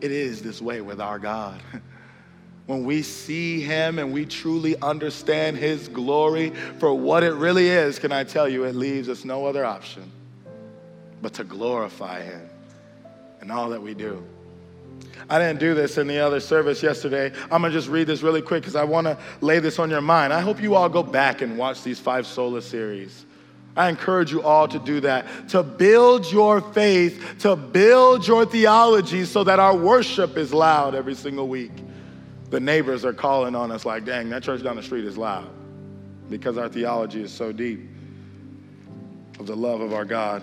[0.00, 1.60] it is this way with our God.
[2.70, 7.98] when we see Him and we truly understand His glory for what it really is,
[7.98, 10.08] can I tell you, it leaves us no other option
[11.20, 12.48] but to glorify Him
[13.42, 14.24] in all that we do.
[15.28, 17.32] I didn't do this in the other service yesterday.
[17.50, 19.90] I'm going to just read this really quick because I want to lay this on
[19.90, 20.32] your mind.
[20.32, 23.26] I hope you all go back and watch these five sola series.
[23.76, 29.24] I encourage you all to do that, to build your faith, to build your theology
[29.24, 31.72] so that our worship is loud every single week.
[32.50, 35.48] The neighbors are calling on us like, dang, that church down the street is loud
[36.28, 37.80] because our theology is so deep
[39.38, 40.42] of the love of our God.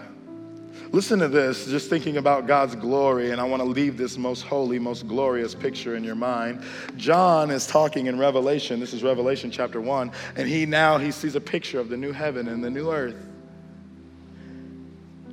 [0.92, 4.44] Listen to this, just thinking about God's glory, and I want to leave this most
[4.44, 6.64] holy, most glorious picture in your mind.
[6.96, 8.80] John is talking in Revelation.
[8.80, 12.12] This is Revelation chapter 1, and he now he sees a picture of the new
[12.12, 13.16] heaven and the new earth.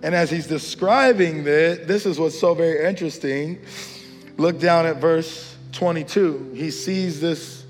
[0.02, 3.58] And as he's describing this, this is what's so very interesting.
[4.36, 6.52] Look down at verse 22.
[6.54, 7.64] He sees this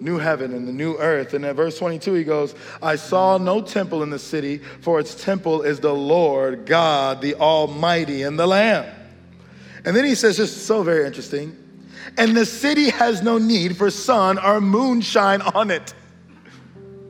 [0.00, 1.34] new heaven and the new earth.
[1.34, 5.14] And at verse 22, he goes, I saw no temple in the city, for its
[5.14, 8.86] temple is the Lord God, the Almighty, and the Lamb.
[9.84, 11.56] And then he says, just so very interesting,
[12.16, 15.94] and the city has no need for sun or moonshine on it.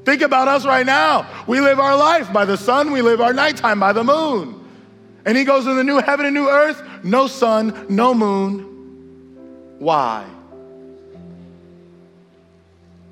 [0.05, 1.27] Think about us right now.
[1.47, 4.57] We live our life by the sun, we live our nighttime by the moon.
[5.27, 8.70] And he goes in the new heaven and new earth, no sun, no moon.
[9.81, 10.26] Why?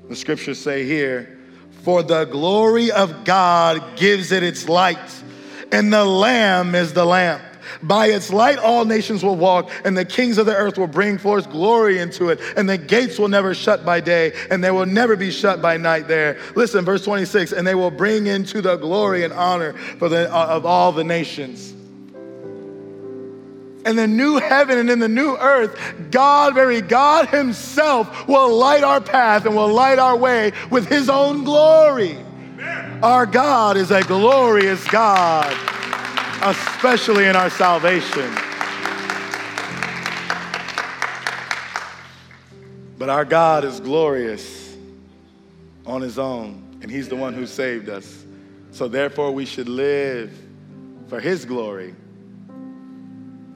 [0.07, 1.39] The scriptures say here,
[1.81, 5.23] for the glory of God gives it its light,
[5.71, 7.41] and the Lamb is the lamp.
[7.81, 11.17] By its light, all nations will walk, and the kings of the earth will bring
[11.17, 14.85] forth glory into it, and the gates will never shut by day, and they will
[14.85, 16.39] never be shut by night there.
[16.55, 20.47] Listen, verse 26 and they will bring into the glory and honor for the, uh,
[20.47, 21.73] of all the nations
[23.85, 25.79] in the new heaven and in the new earth,
[26.11, 31.09] God, very God Himself, will light our path and will light our way with His
[31.09, 32.17] own glory.
[32.17, 33.03] Amen.
[33.03, 35.51] Our God is a glorious God,
[36.43, 38.29] especially in our salvation.
[42.97, 44.75] But our God is glorious
[45.85, 48.25] on His own, and He's the one who saved us.
[48.71, 50.31] So therefore, we should live
[51.07, 51.95] for His glory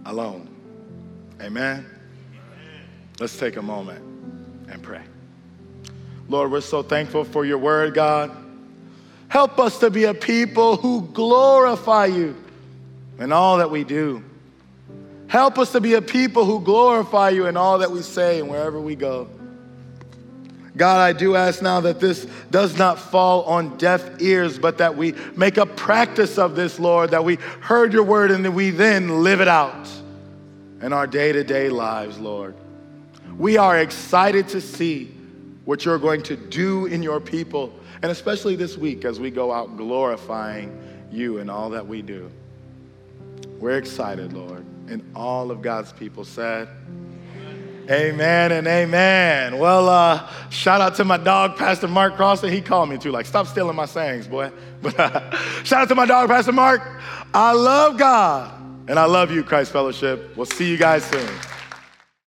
[0.05, 0.49] alone.
[1.41, 1.85] Amen?
[3.19, 4.03] Let's take a moment
[4.69, 5.01] and pray.
[6.29, 8.31] Lord, we're so thankful for your word, God.
[9.27, 12.35] Help us to be a people who glorify you
[13.19, 14.23] in all that we do.
[15.27, 18.49] Help us to be a people who glorify you in all that we say and
[18.49, 19.27] wherever we go.
[20.75, 24.97] God, I do ask now that this does not fall on deaf ears, but that
[24.97, 28.71] we make a practice of this, Lord, that we heard your word and that we
[28.71, 29.87] then live it out
[30.81, 32.55] in our day to day lives, Lord.
[33.37, 35.15] We are excited to see
[35.65, 39.51] what you're going to do in your people, and especially this week as we go
[39.51, 40.77] out glorifying
[41.11, 42.31] you in all that we do.
[43.59, 44.65] We're excited, Lord.
[44.89, 46.67] And all of God's people said,
[47.89, 49.59] Amen and amen.
[49.59, 52.49] Well, uh, shout out to my dog, Pastor Mark Crossan.
[52.49, 54.51] He called me too, like, stop stealing my sayings, boy.
[54.83, 56.81] But uh, shout out to my dog, Pastor Mark.
[57.33, 58.53] I love God
[58.89, 60.35] and I love you, Christ Fellowship.
[60.35, 61.29] We'll see you guys soon.